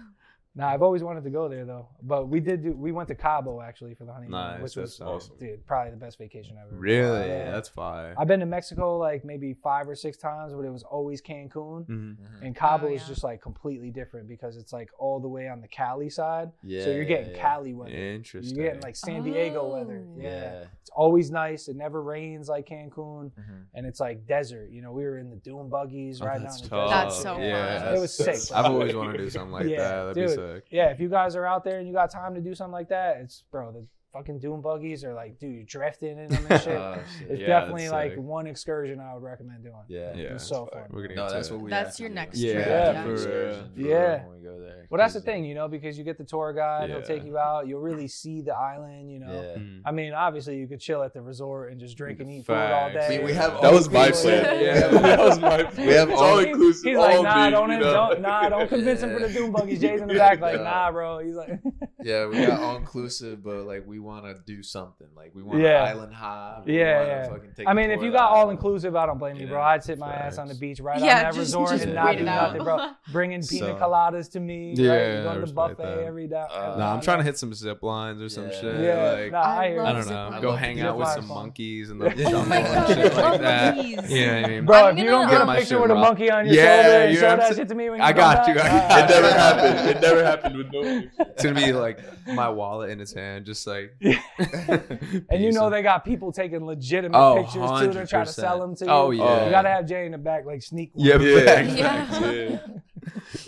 [0.60, 1.88] Nah, I've always wanted to go there though.
[2.04, 2.74] But we did do.
[2.74, 5.38] We went to Cabo actually for the honeymoon, Nice, which was that's awesome.
[5.40, 6.76] dude probably the best vacation ever.
[6.76, 7.28] Really?
[7.28, 7.52] Yeah.
[7.52, 8.14] That's fire.
[8.18, 11.86] I've been to Mexico like maybe five or six times, but it was always Cancun.
[11.88, 12.16] Mhm.
[12.42, 13.08] And Cabo Oh, is yeah.
[13.08, 16.52] just like completely different because it's like all the way on the Cali side.
[16.64, 17.92] Yeah, so you're getting yeah, Cali weather.
[17.96, 18.56] Interesting.
[18.58, 20.04] You're getting like San Diego weather.
[20.06, 20.18] Oh.
[20.20, 20.30] Yeah.
[20.30, 20.64] Yeah.
[20.82, 21.68] It's always nice.
[21.70, 23.32] It never rains like Cancun.
[23.32, 23.66] Mhm.
[23.76, 24.72] And it's like desert.
[24.72, 26.90] You know, we were in the dune buggies Oh, riding that's on the tough.
[26.90, 27.04] desert.
[27.10, 27.96] That's so yeah, fun.
[27.96, 28.56] It was sick.
[28.58, 30.14] I've always wanted to do something like Yeah, that.
[30.16, 30.38] That'd dude.
[30.38, 30.66] be sick.
[30.70, 32.90] yeah, if you guys are out there and you got time to do something like
[32.90, 36.62] that, it's bro, the fucking dune buggies or like dude, you're drifting in them and
[36.62, 36.76] shit.
[36.78, 37.30] Oh, shit.
[37.30, 38.20] it's Yeah, definitely like sick.
[38.20, 39.76] one excursion I would recommend doing.
[39.88, 40.14] Yeah.
[40.16, 40.84] Yeah, it's so fun.
[40.90, 41.70] We're gonna No, that's to what we.
[41.70, 42.66] That's your next Yeah, trip.
[42.68, 43.86] Yeah, for Excursion real.
[43.86, 44.26] for Yeah.
[44.28, 44.88] When we go there.
[44.90, 47.22] Well, that's the 'Cause, thing, you know, because you get the tour guide, he'll take
[47.22, 47.28] Yeah.
[47.30, 49.32] you out, you'll really see the island, you know.
[49.32, 49.62] Yeah.
[49.62, 49.82] Mm.
[49.86, 52.54] I mean, obviously, you could chill at the resort and just drink and eat food
[52.54, 52.96] all Facts.
[52.96, 53.06] day.
[53.06, 54.60] I mean, we have That was my all-inclusive- plan.
[54.64, 54.88] Yeah.
[55.02, 55.88] that was my plan.
[55.88, 56.84] We have It's all- all He's- inclusive.
[56.86, 57.94] He's like, all nah, big, don't, you know?
[57.94, 59.34] don't, nah, don't convince him for the Yeah.
[59.38, 59.80] Dune Buggies.
[59.80, 60.64] Jay's in the back, like, Yeah.
[60.64, 61.20] nah, bro.
[61.20, 61.60] He's like,
[62.02, 65.08] Yeah, we got all inclusive, but like we want to do something.
[65.16, 65.84] Like we want Yeah.
[65.86, 66.62] an island high.
[66.66, 67.30] We Yeah, wanna yeah.
[67.30, 69.48] fucking take I a mean, if you got all inclusive, I don't blame you, You
[69.48, 69.62] bro.
[69.62, 71.96] I'd sit my ass on the beach right on Yeah, that just- resort just and
[71.96, 72.48] not it do out.
[72.50, 72.90] nothing, bro.
[73.12, 74.74] Bringing pina So- coladas to me.
[74.76, 75.24] Yeah, right?
[75.24, 75.98] You I to the buffet that.
[76.00, 76.46] every day.
[76.52, 78.62] Uh, Nah, I'm trying to hit some zip lines or some Yeah.
[78.62, 78.80] shit.
[78.80, 80.04] Yeah, like, nah, I, I hear I you.
[80.04, 80.42] don't know.
[80.42, 82.30] Go hang out with some monkeys and the Yeah.
[82.30, 83.76] jungle and shit like that.
[83.76, 84.12] monkeys.
[84.12, 84.66] You know what I mean?
[84.66, 87.14] Bro, if you don't get a picture with a monkey on your Yeah, shoulder and
[87.14, 89.14] you know show that shit to me when you I got you, I got It
[89.14, 89.90] never happened.
[89.90, 91.12] It never happened with no picture.
[91.20, 93.89] It's gonna be like my wallet in his hand, just like.
[95.30, 97.94] And you know they got people taking legitimate Oh, pictures too.
[97.94, 98.92] They're trying to sell them to you.
[98.92, 99.46] Oh, yeah.
[99.46, 100.92] You gotta have Jay in the back, like sneak.
[100.94, 101.06] one.
[101.06, 101.46] Yeah, Yeah.
[101.46, 102.60] facts, Yeah.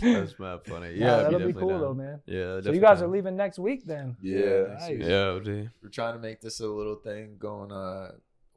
[0.00, 0.92] That's mad funny.
[0.94, 1.80] Yeah, Yeah, that'll be definitely cool down.
[1.80, 2.20] though, man.
[2.26, 2.60] Yeah.
[2.62, 4.16] So you guys are leaving next week then?
[4.22, 4.90] Yeah, Nice.
[4.98, 5.70] Yeah, dude.
[5.82, 7.70] we're trying to make this a little thing going.
[7.72, 8.12] Uh,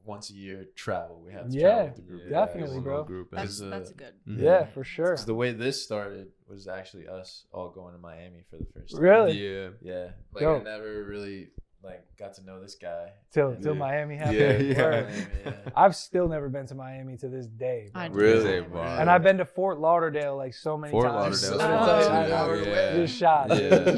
[0.08, 1.20] once a year travel.
[1.26, 2.22] We have to Yeah, travel the group.
[2.26, 3.04] Yeah, definitely, bro.
[3.06, 4.14] Group That's, Is, uh, that's good.
[4.30, 4.40] Mhm.
[4.40, 5.18] Yeah, for sure.
[5.18, 9.02] the way this started was actually us all going to Miami for the first time.
[9.02, 9.32] Really?
[9.32, 9.70] Yeah.
[9.82, 10.10] Yeah.
[10.32, 10.62] Like Dope.
[10.62, 11.50] I never really
[11.86, 13.12] like got to know this guy.
[13.32, 14.38] Till And- till Miami happened.
[14.38, 14.90] Yeah, yeah.
[14.90, 15.14] Miami,
[15.46, 15.52] yeah.
[15.76, 17.90] I've still never been to Miami to this day.
[17.94, 18.08] bro.
[18.10, 18.62] Really?
[18.62, 18.70] do.
[18.72, 18.98] Wow.
[19.00, 21.16] And I've been to Fort Lauderdale like so many Fort times.
[21.16, 22.14] Lauderdale's So fun, It's too.
[22.14, 22.96] like, I- Oh, yeah.
[22.96, 23.50] Just shot.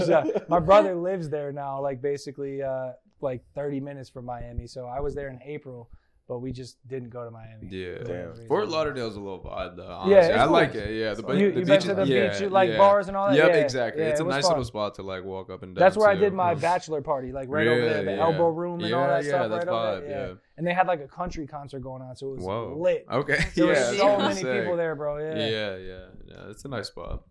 [0.08, 0.24] Yeah.
[0.50, 4.68] My brother lives there now, like basically uh, like 30 minutes from Miami.
[4.68, 5.90] So I was there in April,
[6.28, 7.68] but we just didn't go to Miami.
[7.70, 8.00] Yeah.
[8.04, 8.48] Damn.
[8.48, 9.84] Fort Lauderdale's a little vibe though.
[9.88, 10.18] Yeah, Honestly.
[10.34, 10.52] it's I cool.
[10.54, 10.96] like it.
[10.96, 12.78] Yeah, the, You- the you beach to the is- yeah, beach, like, yeah.
[12.78, 13.38] bars and all that?
[13.38, 13.56] Yep, Yeah.
[13.56, 14.04] exactly.
[14.04, 14.52] Yeah, it's it a was nice fun.
[14.52, 15.80] little spot to like walk up and down.
[15.82, 18.20] That's where I did my bachelor party, like right over there, the Really?
[18.20, 20.28] elbow room and all Yeah, that yeah, stuff that's right over vibe, there.
[20.28, 20.34] yeah.
[20.58, 22.76] And they had like a country concert going on, so it was Whoa.
[22.78, 23.06] lit.
[23.12, 23.38] Okay.
[23.56, 24.60] There yeah, was so many sick.
[24.62, 25.18] people there, bro.
[25.20, 25.36] Yeah.
[25.48, 26.50] Yeah, yeah, yeah.
[26.50, 27.24] It's a nice spot.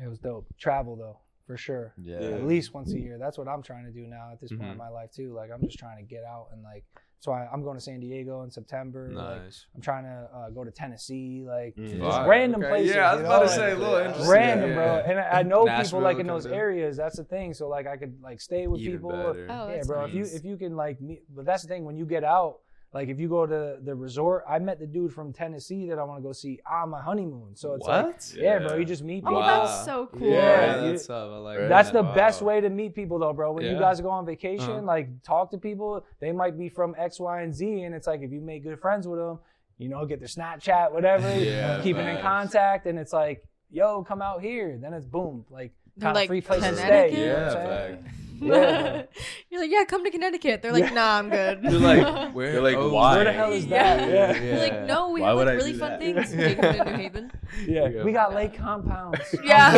[0.00, 0.46] It was dope.
[0.56, 1.18] Travel though,
[1.48, 1.94] for sure.
[2.00, 2.20] Yeah.
[2.20, 2.28] Yeah.
[2.36, 3.18] At least once a year.
[3.18, 4.78] That's what I'm trying to do now at this point in Mhm.
[4.78, 5.32] my life too.
[5.34, 6.84] Like I'm just trying to get out and like.
[7.20, 9.10] So I, I'm going to San Diego in September.
[9.12, 9.66] Like, Nice.
[9.74, 11.44] I'm trying to uh, go to Tennessee.
[11.46, 11.90] Like Mm.
[11.90, 12.28] just Fire.
[12.28, 12.96] random Okay, places.
[12.96, 14.28] Yeah, I was about know, to like, say a little interesting.
[14.30, 14.74] random, yeah.
[14.76, 14.94] bro.
[15.06, 16.54] And I I know people like in those in.
[16.54, 16.96] areas.
[16.96, 17.52] That's the thing.
[17.52, 19.10] So like I could like stay with Even people.
[19.10, 19.46] better.
[19.50, 20.04] Oh, yeah, that's bro.
[20.06, 21.84] If you if you can like meet, but that's the thing.
[21.84, 22.60] When you get out,
[22.92, 26.02] like if you go to the resort, I met the dude from Tennessee that I
[26.02, 27.54] want to go see on my honeymoon.
[27.54, 28.34] So it's like, What?
[28.36, 28.76] yeah, bro.
[28.76, 29.36] You just meet people.
[29.38, 30.28] Oh, that's so cool.
[30.28, 31.30] Yeah, that's tough.
[31.32, 32.02] I like That's that.
[32.02, 33.52] the best way to meet people, though, bro.
[33.52, 34.82] When you guys go on vacation, Uh-huh.
[34.82, 36.04] like talk to people.
[36.20, 38.80] They might be from X, Y, and Z, and it's like if you make good
[38.80, 39.38] friends with them,
[39.78, 44.20] you know, get their Snapchat, whatever, Yeah, keeping in contact, and it's like, yo, come
[44.20, 44.76] out here.
[44.82, 46.82] Then it's boom, like They're kind of like, free place to stay.
[46.82, 47.18] Connecticut?
[47.18, 48.84] You know what Yeah, I'm saying?
[48.84, 49.16] fact.
[49.18, 50.62] Yeah, You're like, yeah, come to Connecticut.
[50.62, 50.90] They're like, Yeah.
[50.94, 51.62] nah, I'm good.
[51.64, 52.52] You're like, where?
[52.52, 53.16] They're like, oh, why?
[53.16, 53.96] Where the hell is Yeah.
[53.96, 54.08] that?
[54.10, 56.00] Yeah, You're like, no, we Why have would like I really do fun that?
[56.00, 56.30] things.
[56.32, 57.32] Take them to New Haven.
[57.66, 57.88] yeah.
[57.88, 58.04] Yeah.
[58.04, 59.20] We got lake compounds.
[59.42, 59.72] Yeah.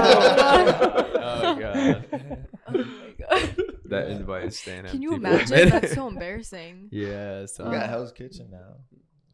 [1.24, 2.04] Oh god,
[2.68, 3.56] Oh my god.
[3.86, 5.68] that invite is staying Can you empty, imagine?
[5.70, 5.80] bro.
[5.80, 6.88] That's so embarrassing.
[6.90, 8.76] yeah, so We got Hell's Kitchen now.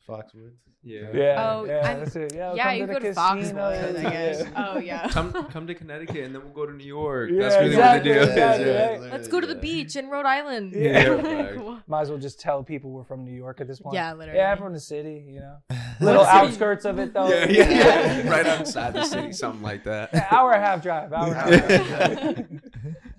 [0.09, 0.55] Foxwoods.
[0.83, 1.01] yeah.
[1.13, 2.33] Yeah, Oh, yeah, I'm- that's it.
[2.35, 3.15] Yeah, yeah, come you to go the to.
[3.15, 4.43] Foxwoods, I guess.
[4.57, 5.09] Oh yeah.
[5.13, 7.31] Come, come to Connecticut, and then we'll go to New York.
[7.31, 8.77] Yeah, That's really exactly, what the deal exactly, is.
[9.01, 9.01] right?
[9.07, 9.61] Yeah, Let's go to the yeah.
[9.61, 10.73] beach in Rhode Island.
[10.75, 11.09] Yeah.
[11.29, 11.89] Like, Right.
[11.89, 13.95] Might as well just tell people we're from New York at this point.
[13.95, 14.39] Yeah, literally.
[14.39, 15.57] Yeah, I'm from the city, you know.
[16.01, 16.37] Little city?
[16.39, 17.29] outskirts of it though.
[17.29, 18.29] Yeah, yeah, Yeah.
[18.31, 20.11] right outside the city, something like that.
[20.15, 21.13] Yeah, hour and a half drive.
[21.13, 22.61] Hour and a half drive.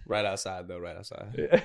[0.08, 1.64] right outside though, right outside.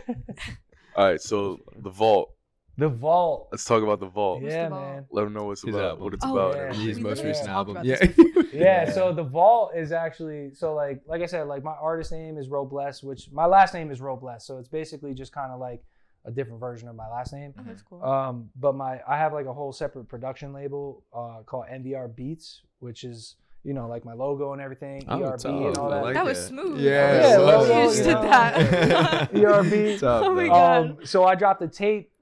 [0.96, 2.33] All right, so the vault.
[2.76, 3.48] The vault.
[3.52, 4.42] Let's talk about the vault.
[4.42, 4.82] What's yeah, the vault?
[4.82, 5.06] man.
[5.10, 6.04] Let them know what's His about, album.
[6.04, 6.56] what it's Oh, about.
[6.56, 6.72] yeah.
[6.72, 7.78] His most literally recent album.
[7.82, 8.04] Yeah.
[8.54, 12.38] Yeah, so the vault is actually so like like I said, like my artist name
[12.38, 15.58] is Ro Bless, which my last name is Robles, so it's basically just kind of
[15.58, 15.82] like
[16.24, 17.52] a different version of my last name.
[17.58, 18.04] Oh, that's cool.
[18.04, 22.62] Um, but my I have like a whole separate production label uh, called NVR Beats,
[22.78, 25.44] which is you know like my logo and everything, Oh, ERB tough.
[25.46, 26.02] and all that.
[26.04, 26.46] like that was it.
[26.46, 26.78] smooth.
[26.80, 27.68] Yeah, Yeah, it was.
[27.68, 28.22] logo, You just you did know.
[28.22, 29.34] that.
[29.34, 29.98] ERB.
[29.98, 30.46] Tough, Oh my.
[30.46, 30.90] God.
[30.90, 32.12] Um, so I dropped a tape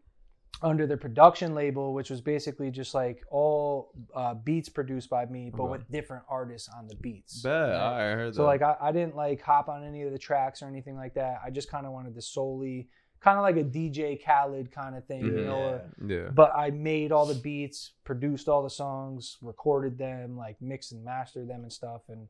[0.63, 5.51] under the production label, which was basically just like all uh, beats produced by me,
[5.51, 5.73] but Okay.
[5.73, 7.43] with different artists on the beats.
[7.43, 7.53] Bet.
[7.53, 7.73] right?
[7.75, 8.37] I heard that.
[8.37, 11.15] So like I, I didn't like hop on any of the tracks or anything like
[11.15, 11.41] that.
[11.45, 12.89] I just kind of wanted to solely
[13.21, 15.47] kind of like a DJ Khaled kind of thing, you Mhm.
[15.47, 15.59] know.
[15.59, 16.29] or- yeah.
[16.35, 21.05] but I made all the beats, produced all the songs, recorded them, like mixed and
[21.05, 22.03] mastered them and stuff.
[22.09, 22.27] And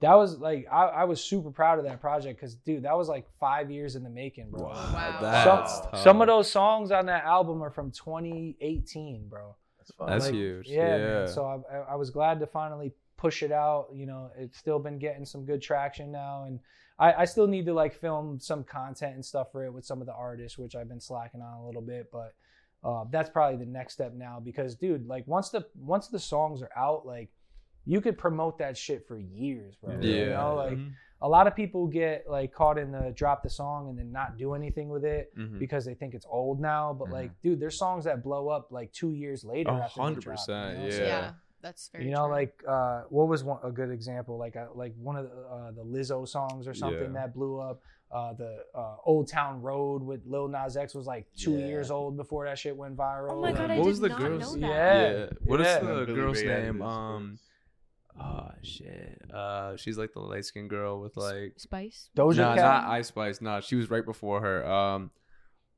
[0.00, 3.08] that was like I, I was super proud of that project because dude, that was
[3.08, 4.68] like five years in the making, bro.
[4.68, 5.18] Wow.
[5.20, 5.44] That's
[5.74, 6.02] Some, tough.
[6.02, 9.54] some of those songs on that album are from 2018, bro.
[9.78, 10.08] That's fine.
[10.08, 10.68] That's Like, huge.
[10.68, 11.04] Yeah, Yeah.
[11.20, 11.28] man.
[11.28, 13.88] So I, I- I was glad to finally push it out.
[13.92, 16.60] You know, it's still been getting some good traction now, and
[16.98, 20.00] I, I still need to like film some content and stuff for it with some
[20.00, 22.34] of the artists, which I've been slacking on a little bit, but
[22.84, 26.62] uh, that's probably the next step now because dude, like once the once the songs
[26.62, 27.28] are out, like
[27.88, 29.98] you could promote that shit for years, bro.
[30.00, 30.14] Yeah.
[30.14, 30.92] You know, like Mhm.
[31.22, 34.36] a lot of people get like caught in the drop the song and then not
[34.36, 35.58] do anything with it Mhm.
[35.58, 36.92] because they think it's old now.
[36.92, 39.70] But like, dude, there's songs that blow up like two years later.
[39.70, 40.78] A hundred percent.
[40.78, 40.88] you know?
[40.90, 40.96] yeah.
[40.98, 41.30] So, yeah,
[41.62, 42.34] that's very you know, true.
[42.34, 44.36] like uh, what was one a good example?
[44.36, 47.20] Like uh, like one of the, uh, the Lizzo songs or something Yeah.
[47.20, 47.80] that blew up.
[48.10, 51.66] Uh, the uh, Old Town Road with Lil Nas X was like two Yeah.
[51.66, 53.32] years old before that shit went viral.
[53.32, 55.10] oh my god, I What did was the not girl's- know that.
[55.12, 55.18] Yeah.
[55.18, 55.26] Yeah.
[55.44, 55.78] What is Yeah.
[55.80, 56.80] the Billy girl's Ray name?
[56.80, 57.38] Um.
[58.18, 58.30] First.
[58.30, 59.22] Oh shit.
[59.32, 61.54] Uh, she's like the light skinned girl with like.
[61.58, 62.10] Spice.
[62.16, 62.64] Doja Nah, Cat.
[62.64, 63.40] not Ice Spice.
[63.40, 64.66] No, she was right before her.
[64.68, 65.10] Um.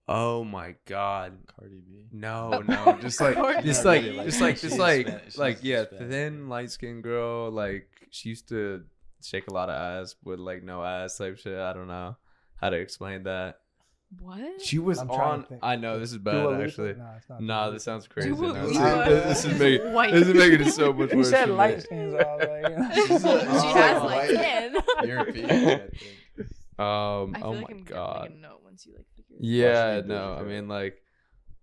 [0.09, 1.38] Oh my god.
[1.57, 2.09] Cardi B.
[2.11, 2.61] No, Oh.
[2.62, 3.88] no, just like, Cardi just B.
[3.88, 6.11] like, Really, like, just like, she's just like, Spanish- like, yeah, Spanish.
[6.11, 7.51] thin, light skinned girl.
[7.53, 8.82] Like, she used to
[9.22, 11.57] shake a lot of ass with like no ass type shit.
[11.57, 12.16] I don't know
[12.57, 13.61] how to explain that.
[14.18, 14.61] What?
[14.61, 15.42] She was I'm trying to on.
[15.44, 15.61] think.
[15.62, 16.64] I know this is bad Dua Lipa?
[16.64, 16.94] actually.
[16.94, 18.30] Nah, it's not Nah, this sounds crazy.
[18.30, 19.04] Dua No, Lipa.
[19.11, 20.12] this, is making White.
[20.12, 21.30] this is making it so much He worse.
[21.30, 21.54] said for me.
[21.56, 22.14] light skins.
[22.14, 22.90] I was like, you know.
[23.61, 24.34] She Oh, has white.
[24.34, 25.08] light skin.
[25.08, 25.50] European.
[25.50, 25.92] I think.
[26.78, 27.34] Um.
[27.36, 28.14] I feel oh like my I'm god.
[28.16, 29.96] gonna make a note once you like figure it Yeah.
[29.96, 30.36] Watch No.
[30.40, 31.02] I mean, like,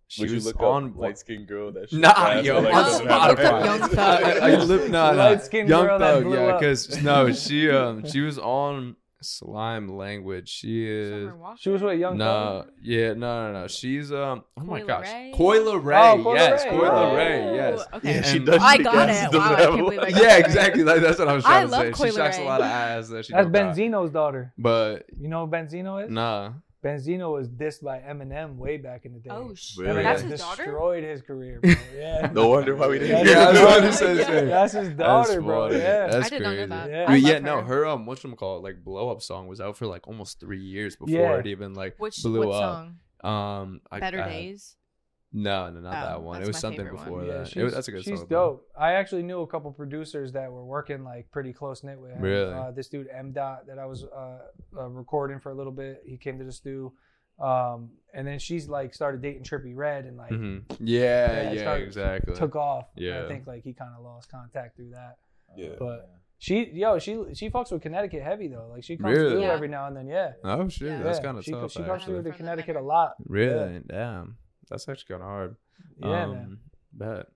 [0.08, 2.74] she Would you was look on up light skinned girl that Nah, shit yo, like,
[2.74, 3.40] on doesn't have Spotify.
[3.40, 3.66] hair?
[3.66, 4.00] Young Thug.
[4.24, 5.18] I, I, I live, nah, nah.
[5.18, 6.60] Light-skinned Young girl that Thug, blew yeah, up.
[6.62, 10.48] because no, she um she was on Slime Language.
[10.50, 12.72] She is She was with Young no, Thug.
[12.82, 13.68] yeah, no, no, no.
[13.68, 15.34] She's um oh my Coyle gosh, Ray?
[15.36, 16.70] Coi Leray, Oh, Coyle yes, Ray.
[16.72, 17.16] Coyle Oh.
[17.16, 17.86] Ray, yes.
[17.96, 18.16] Okay.
[18.16, 18.62] Yeah, she does.
[18.62, 19.34] I got it.
[19.38, 20.84] Wow, I can't believe I got Yeah, exactly.
[20.84, 21.92] Like that's what I was I trying to love say.
[21.92, 23.76] Coyle she shocks a lot of ass that she That's don't got.
[23.76, 24.54] Benzino's daughter.
[24.58, 26.12] But You know who Benzino is?
[26.12, 26.52] nah,
[26.88, 29.30] Benzino was dissed by Eminem way back in the day.
[29.32, 29.86] Oh shit.
[29.86, 30.04] Really?
[30.04, 30.64] That's Eminem his daughter.
[30.64, 31.74] destroyed his career, bro.
[31.96, 32.32] Yeah.
[32.34, 33.78] No wonder why we didn't That's hear Yeah, his I was daughter.
[33.80, 34.48] about to say the same.
[34.48, 35.68] That's his daughter, That's bro.
[35.68, 35.80] funny.
[35.80, 36.08] Yeah.
[36.08, 36.90] That's I did not know that.
[36.90, 37.14] Yeah.
[37.16, 37.64] Yeah, love no, her.
[37.64, 40.96] her um, what's call like blow up song was out for like almost three years
[40.96, 41.36] before Yeah.
[41.38, 42.96] it even like Which blew what up.
[43.24, 43.32] song?
[43.34, 44.76] Um, I, Better I- Days.
[45.40, 46.38] No, no, not Oh, that one.
[46.38, 47.06] It that's was my something favorite one.
[47.06, 47.56] before Yeah, that.
[47.58, 48.28] It was, that's a good she's song.
[48.30, 48.50] though.
[48.52, 48.68] dope.
[48.80, 52.20] I actually knew a couple producers that were working like pretty close knit with her.
[52.22, 52.54] Really?
[52.54, 54.40] Uh, this dude M Dot that I was uh,
[54.78, 56.02] uh, recording for a little bit.
[56.06, 56.94] He came to the stew,
[57.40, 60.64] um, and then she's like started dating Trippie Redd and like Mhm.
[60.80, 62.36] Yeah, Yeah, it yeah, started- exactly.
[62.36, 62.88] took off.
[62.96, 63.24] And Yeah.
[63.26, 65.18] I think like he kind of lost contact through that.
[65.56, 65.76] Yeah.
[65.78, 66.10] But
[66.40, 68.68] she, yo, she she fucks with Connecticut heavy though.
[68.72, 69.32] Like she comes Really?
[69.32, 69.52] through Yeah.
[69.54, 70.08] every now and then.
[70.08, 70.34] Yeah.
[70.44, 71.04] oh shit, Yeah.
[71.04, 71.72] that's kind of she, tough.
[71.72, 72.22] She comes actually.
[72.22, 73.14] through to Connecticut a lot.
[73.26, 73.82] Really?
[73.88, 74.38] Damn,
[74.70, 75.56] that's actually kind of hard.
[76.00, 76.58] Yeah, um, man.
[76.94, 77.28] Bet.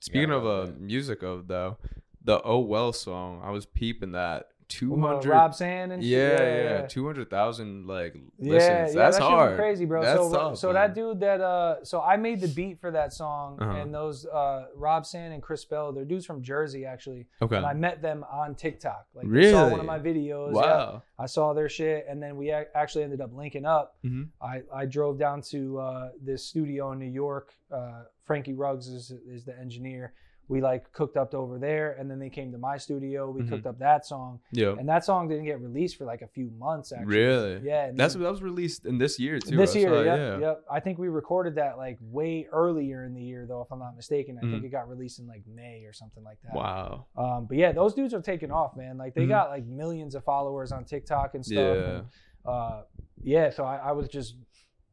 [0.00, 1.76] Speaking of uh, music of though,
[2.24, 5.26] the Oh Well song, I was peeping that two hundred.
[5.28, 6.10] Rob Sand and shit.
[6.10, 8.94] Yeah, yeah, two hundred thousand like Yeah, listens.
[8.94, 9.56] yeah, That's that hard.
[9.58, 10.00] crazy, bro.
[10.02, 10.74] That's so, tough, so man.
[10.76, 13.72] that dude that uh, so I made the beat for that song, Uh-huh.
[13.78, 17.56] and those uh, Rob Sand and Chris Bell, they're dudes from Jersey actually, Okay.
[17.56, 19.06] and I met them on TikTok.
[19.14, 20.54] Like they saw one of my videos.
[20.54, 20.60] yeah.
[20.60, 21.02] Wow.
[21.18, 23.96] I saw their shit, and then we actually ended up linking up.
[24.04, 24.28] Mhm.
[24.40, 27.52] I, I drove down to uh, this studio in New York.
[27.70, 30.14] Uh, Frankie Ruggs is is the engineer.
[30.50, 33.30] We like cooked up over there, and then they came to my studio.
[33.30, 33.50] We Mhm.
[33.50, 34.74] cooked up that song, Yeah.
[34.76, 36.90] and that song didn't get released for like a few months.
[36.90, 37.60] Actually, Really?
[37.68, 37.92] Yeah.
[37.94, 39.56] That's then- that was released in this year too.
[39.56, 40.38] this year, saw, yep, yeah.
[40.38, 40.64] yep.
[40.68, 43.94] I think we recorded that like way earlier in the year, though, if I'm not
[43.94, 44.38] mistaken.
[44.38, 44.64] I think Mhm.
[44.64, 46.52] it got released in like May or something like that.
[46.54, 47.06] Wow.
[47.16, 48.98] Um, but yeah, those dudes are taking off, man.
[48.98, 49.28] Like they Mhm.
[49.28, 51.76] got like millions of followers on TikTok and stuff.
[51.76, 51.90] Yeah.
[51.98, 52.06] And,
[52.44, 52.82] uh,
[53.22, 53.50] yeah.
[53.50, 54.34] So I, I was just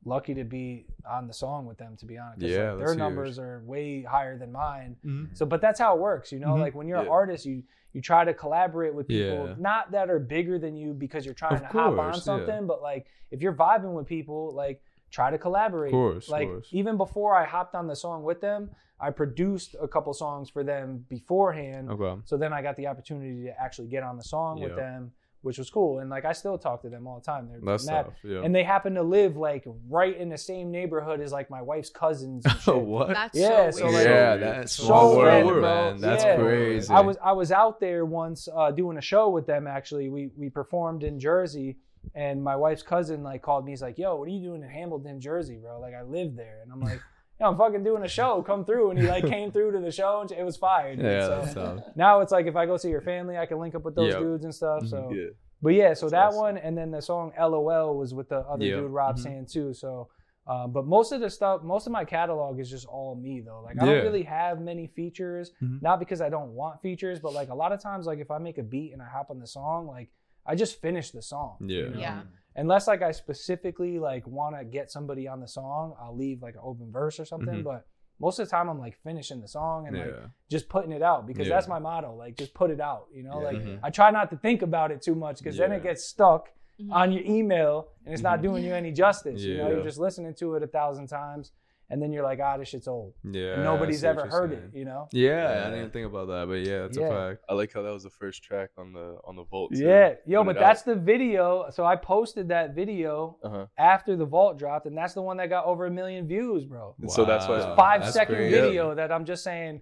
[0.05, 2.95] lucky to be on the song with them, to be honest Yeah, like, that's their
[2.97, 4.95] numbers are way higher than mine.
[5.05, 5.35] Mhm.
[5.35, 6.53] So, but that's how it works, you know.
[6.55, 6.59] Mhm.
[6.59, 9.55] Like when you're an artist, you you try to collaborate with people, Yeah.
[9.57, 12.21] not that are bigger than you because you're trying Of to hop on course, yeah.
[12.21, 15.87] something, but like if you're vibing with people, like try to collaborate.
[15.93, 16.69] Of course, like course.
[16.71, 18.69] even before I hopped on the song with them,
[18.99, 21.89] I produced a couple songs for them beforehand.
[21.89, 22.21] Okay.
[22.25, 25.11] So then I got the opportunity to actually get on the song with them,
[25.41, 25.99] which was cool.
[25.99, 27.47] And like I still talk to them all the time.
[27.49, 28.05] They're That's mad.
[28.05, 28.13] tough.
[28.23, 28.41] Yeah.
[28.43, 31.89] And they happen to live like right in the same neighborhood as like my wife's
[31.89, 32.45] cousins.
[32.45, 32.67] And shit.
[32.73, 33.09] oh what?
[33.09, 35.61] That's Yeah, so so, like- yeah, that's small So world, random, bro.
[35.61, 35.97] man.
[36.01, 36.35] That's Yeah.
[36.37, 36.93] crazy.
[36.93, 39.67] I was I was out there once uh, doing a show with them.
[39.67, 41.77] Actually, we we performed in Jersey,
[42.15, 43.71] and my wife's cousin like called me.
[43.71, 45.79] He's like, "Yo, what are you doing in Hamilton, Jersey, bro?
[45.79, 47.01] Like, I live there." And I'm like,
[47.39, 48.41] "Yo, I'm fucking doing a show.
[48.41, 50.95] Come through." And he like came through to the show, and it was fire.
[50.95, 51.05] dude.
[51.05, 53.83] Yeah, So now it's like if I go see your family, I can link up
[53.83, 54.19] with those Yep.
[54.21, 54.83] dudes and stuff.
[54.83, 54.89] Mhm.
[54.89, 55.25] So, Yeah.
[55.61, 56.39] but yeah, so That's that awesome.
[56.41, 58.79] one, and then the song "LOL" was with the other Yep.
[58.79, 59.19] dude Rob Mhm.
[59.19, 59.73] Sand too.
[59.73, 60.09] So.
[60.49, 63.59] Um, but most of the stuff, most of my catalog is just all me though.
[63.65, 63.95] Like I Yeah.
[63.95, 65.81] don't really have many features, Mhm.
[65.81, 68.37] not because I don't want features, but like a lot of times, like if I
[68.37, 70.07] make a beat and I hop on the song, like
[70.47, 71.57] I just finish the song.
[71.61, 71.89] you Yeah.
[71.89, 71.99] know?
[71.99, 72.21] Yeah.
[72.55, 76.55] Unless like I specifically like want to get somebody on the song, I'll leave like
[76.55, 77.55] an open verse or something.
[77.61, 77.63] Mhm.
[77.63, 77.85] But
[78.19, 80.15] most of the time, I'm like finishing the song and like
[80.49, 81.55] just putting it out because Yeah.
[81.55, 82.15] that's my motto.
[82.15, 83.07] Like just put it out.
[83.13, 83.47] You know, Yeah.
[83.47, 83.79] like Mhm.
[83.83, 86.91] I try not to think about it too much because then it gets stuck Mhm.
[86.91, 88.43] on your email and it's not Mhm.
[88.43, 89.41] doing you any justice.
[89.43, 91.51] You know, you're just listening to it a thousand times
[91.89, 93.13] and then you're like, ah, this shit's old.
[93.23, 93.53] Yeah.
[93.53, 94.63] And nobody's ever heard saying.
[94.73, 95.07] it, you know?
[95.13, 97.05] Yeah, I didn't even think about that, but yeah, it's Yeah.
[97.05, 97.43] a fact.
[97.49, 99.73] I like how that was the first track on the on the vault.
[99.73, 99.83] too.
[99.85, 100.13] Yeah.
[100.25, 100.85] Yo, Put but that's out.
[100.85, 101.69] the video.
[101.71, 103.65] So I posted that video Uh-huh.
[103.77, 106.95] after the vault dropped, and that's the one that got over a million views, bro.
[107.01, 108.51] And so that's why- Wow, Five that's second great.
[108.51, 109.81] video that I'm just saying,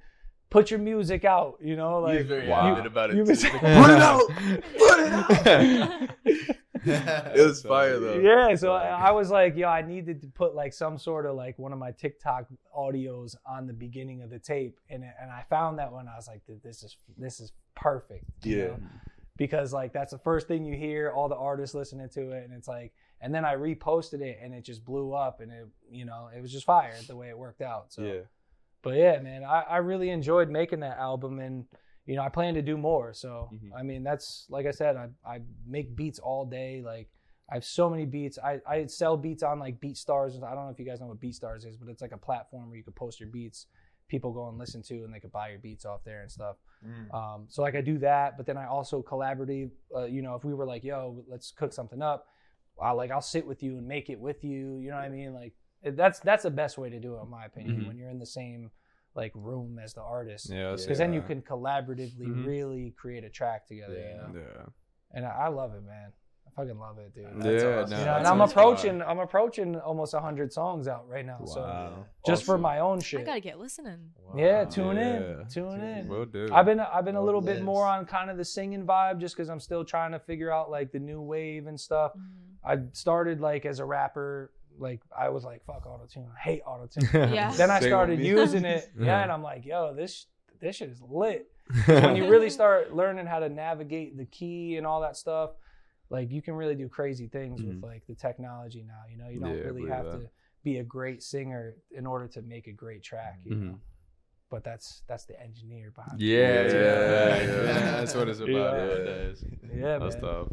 [0.52, 2.06] put your music out, you know?
[2.06, 2.62] He was Like, very Wow.
[2.68, 3.16] adamant about it.
[3.18, 3.30] you too.
[3.32, 4.22] was- He's like, Put it out!
[4.78, 6.56] Put it out!
[6.86, 8.20] It was fire though.
[8.20, 11.36] yeah, so I, I was like, yo, I needed to put like some sort of
[11.36, 15.44] like one of my TikTok audios on the beginning of the tape, and and I
[15.50, 16.08] found that one.
[16.08, 18.26] I was like, this is this is perfect.
[18.44, 18.66] Yeah.
[18.68, 18.78] know?
[19.38, 22.54] because like that's the first thing you hear, all the artists listening to it, and
[22.54, 26.06] it's like, and then I reposted it, and it just blew up, and it you
[26.06, 27.92] know it was just fire the way it worked out.
[27.92, 28.22] So, Yeah.
[28.82, 31.66] but yeah, man, I, I really enjoyed making that album, and
[32.06, 33.14] you know I plan to do more.
[33.14, 33.72] So Mhm.
[33.76, 37.10] I mean, that's like I said, I I make beats all day, like.
[37.48, 38.40] I have so many beats.
[38.40, 40.42] I, I sell beats on like BeatStars.
[40.42, 42.70] I don't know if you guys know what BeatStars is, but it's like a platform
[42.70, 43.68] where you could post your beats.
[44.08, 46.56] People go and listen to, and they could buy your beats off there and stuff.
[46.84, 47.14] Mm.
[47.14, 49.70] Um, so like I do that, but then I also collaborative.
[49.96, 52.26] Uh, you know, if we were like, "Yo, let's cook something up,"
[52.82, 54.80] I like I'll sit with you and make it with you.
[54.80, 55.32] You know what I mean?
[55.36, 55.54] Like
[55.84, 57.82] that's that's the best way to do it, in my opinion.
[57.82, 57.88] Mhm.
[57.90, 58.72] When you're in the same
[59.16, 62.46] like room as the artist, Yeah, that's because then you can collaboratively Mhm.
[62.46, 63.94] really create a track together.
[63.94, 64.16] You Yeah.
[64.18, 64.40] know?
[64.40, 64.66] Yeah.
[65.12, 66.12] And I, I love it, man.
[66.46, 67.26] I fucking love it, dude.
[67.42, 67.90] That's yeah, awesome.
[67.92, 69.00] no, You know, that and I'm approaching.
[69.00, 69.10] fire.
[69.10, 71.44] I'm approaching almost hundred songs out right now.
[71.46, 72.06] So Wow.
[72.26, 73.22] just for my own shit.
[73.22, 74.12] I gotta get listening.
[74.36, 75.42] Yeah, tune Yeah.
[75.42, 75.48] in.
[75.48, 76.08] Tune in.
[76.10, 76.50] Will do.
[76.54, 79.36] I've been I've been a little bit more on kind of the singing vibe just
[79.36, 82.14] because I'm still trying to figure out like the new wave and stuff.
[82.18, 82.22] Mhm.
[82.64, 86.62] I started like as a rapper, like I was like fuck auto tune, I hate
[86.66, 87.10] auto tune.
[87.34, 87.52] Yeah.
[87.58, 89.06] then I Same started using it, Yeah.
[89.06, 90.28] yeah, and I'm like, yo, this
[90.60, 91.50] this shit is lit.
[91.86, 95.52] when you really start learning how to navigate the key and all that stuff,
[96.10, 97.84] like you can really do crazy things with Mhm.
[97.84, 99.02] like the technology now.
[99.10, 100.20] You know, you don't Yeah, really have that.
[100.22, 100.30] to
[100.64, 103.40] be a great singer in order to make a great track.
[103.44, 103.72] You know?
[103.74, 103.80] Mhm.
[104.52, 106.22] But that's that's the engineer behind.
[106.22, 106.72] Yeah, it.
[106.72, 107.92] yeah, Yeah, yeah, yeah.
[107.98, 108.86] That's what it's about Yeah.
[108.86, 109.44] nowadays.
[109.74, 110.24] Yeah, That's man.
[110.24, 110.48] tough.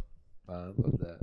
[0.48, 1.20] I love that.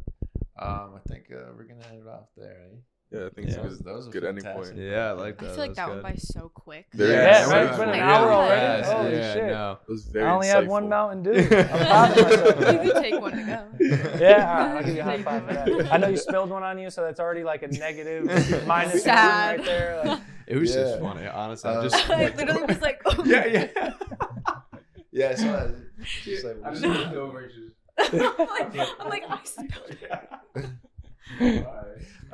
[0.62, 2.82] Um, I think uh, we're gonna end it off there, right?
[3.12, 3.54] Yeah, I think Yeah.
[3.56, 4.76] it's a Those- good, those are good ending point.
[4.78, 6.86] Yeah, I like I feel like That's that went by so quick.
[6.94, 8.84] Very Yeah, right, it's been an hour really already.
[8.84, 8.92] fast.
[8.94, 9.46] Holy yeah, shit.
[9.48, 9.78] No.
[9.88, 10.90] It was very I only had one.
[10.90, 11.32] Mountain Dew.
[11.40, 12.86] I'm proud of myself.
[12.86, 14.18] You can take one to go.
[14.20, 15.92] Yeah, I'll give you a high five for that.
[15.94, 18.28] I know you spilled one on you, so that's already like a negative
[18.68, 19.58] minus one Sad.
[19.58, 20.02] right there.
[20.06, 20.82] Like, It was Yeah.
[20.84, 21.70] just funny, honestly.
[21.72, 23.92] Uh, just I literally was like, yeah, yeah.
[25.12, 25.72] Yeah, so uh,
[26.24, 27.40] just like, I just looked over.
[27.40, 27.74] and Just, I'm
[28.14, 30.12] like, I'm like, I spilled it.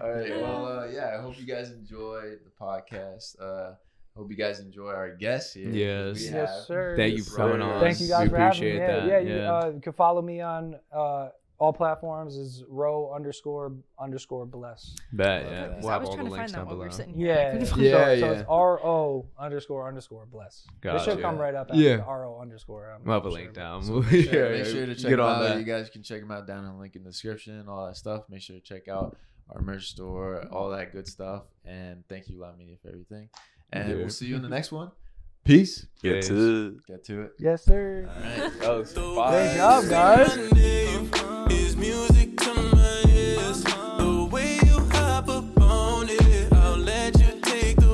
[0.01, 0.41] All right.
[0.41, 1.15] Well, uh, yeah.
[1.17, 3.39] I hope you guys enjoy the podcast.
[3.41, 3.75] Uh,
[4.15, 5.69] hope you guys enjoy our guests here.
[5.69, 6.29] Yes.
[6.31, 6.95] Yes, sir.
[6.97, 7.79] Thank you for coming on.
[7.79, 8.71] Thank you guys we for having me.
[8.71, 9.25] appreciate Yeah, that.
[9.25, 14.45] yeah, you, uh, you can follow me on uh, all platforms is row underscore underscore
[14.45, 14.93] bless.
[15.13, 15.49] Bet, yeah.
[15.67, 15.79] that.
[15.79, 17.13] We'll I have was all trying to links find that down while we were sitting
[17.13, 17.31] here.
[17.31, 18.31] I Yeah, couldn't so, find Yeah, so yeah.
[18.31, 20.65] it's R O underscore underscore bless.
[20.67, 21.03] It Gotcha.
[21.11, 21.97] should come right up after Yeah.
[22.05, 22.91] R O underscore.
[22.91, 23.83] I'm We'll have a not link down.
[23.83, 25.41] So sure, Yeah, make sure to check get them on out.
[25.43, 25.57] that.
[25.59, 27.85] You guys can check them out down in the link in the description, and all
[27.87, 28.23] that stuff.
[28.29, 29.15] Make sure to check out
[29.49, 31.43] our merch store, all that good stuff.
[31.63, 33.29] And thank you, Live Media, for everything.
[33.71, 33.95] And Yeah.
[33.95, 34.91] we'll see you in the next one.
[35.43, 35.85] Peace.
[36.01, 36.85] Get to it.
[36.87, 37.31] Get to it.
[37.39, 38.09] Yes, sir.
[38.09, 38.59] All right.
[38.61, 39.55] that was Great fire.
[39.55, 41.34] job, guys.
[41.85, 42.14] Music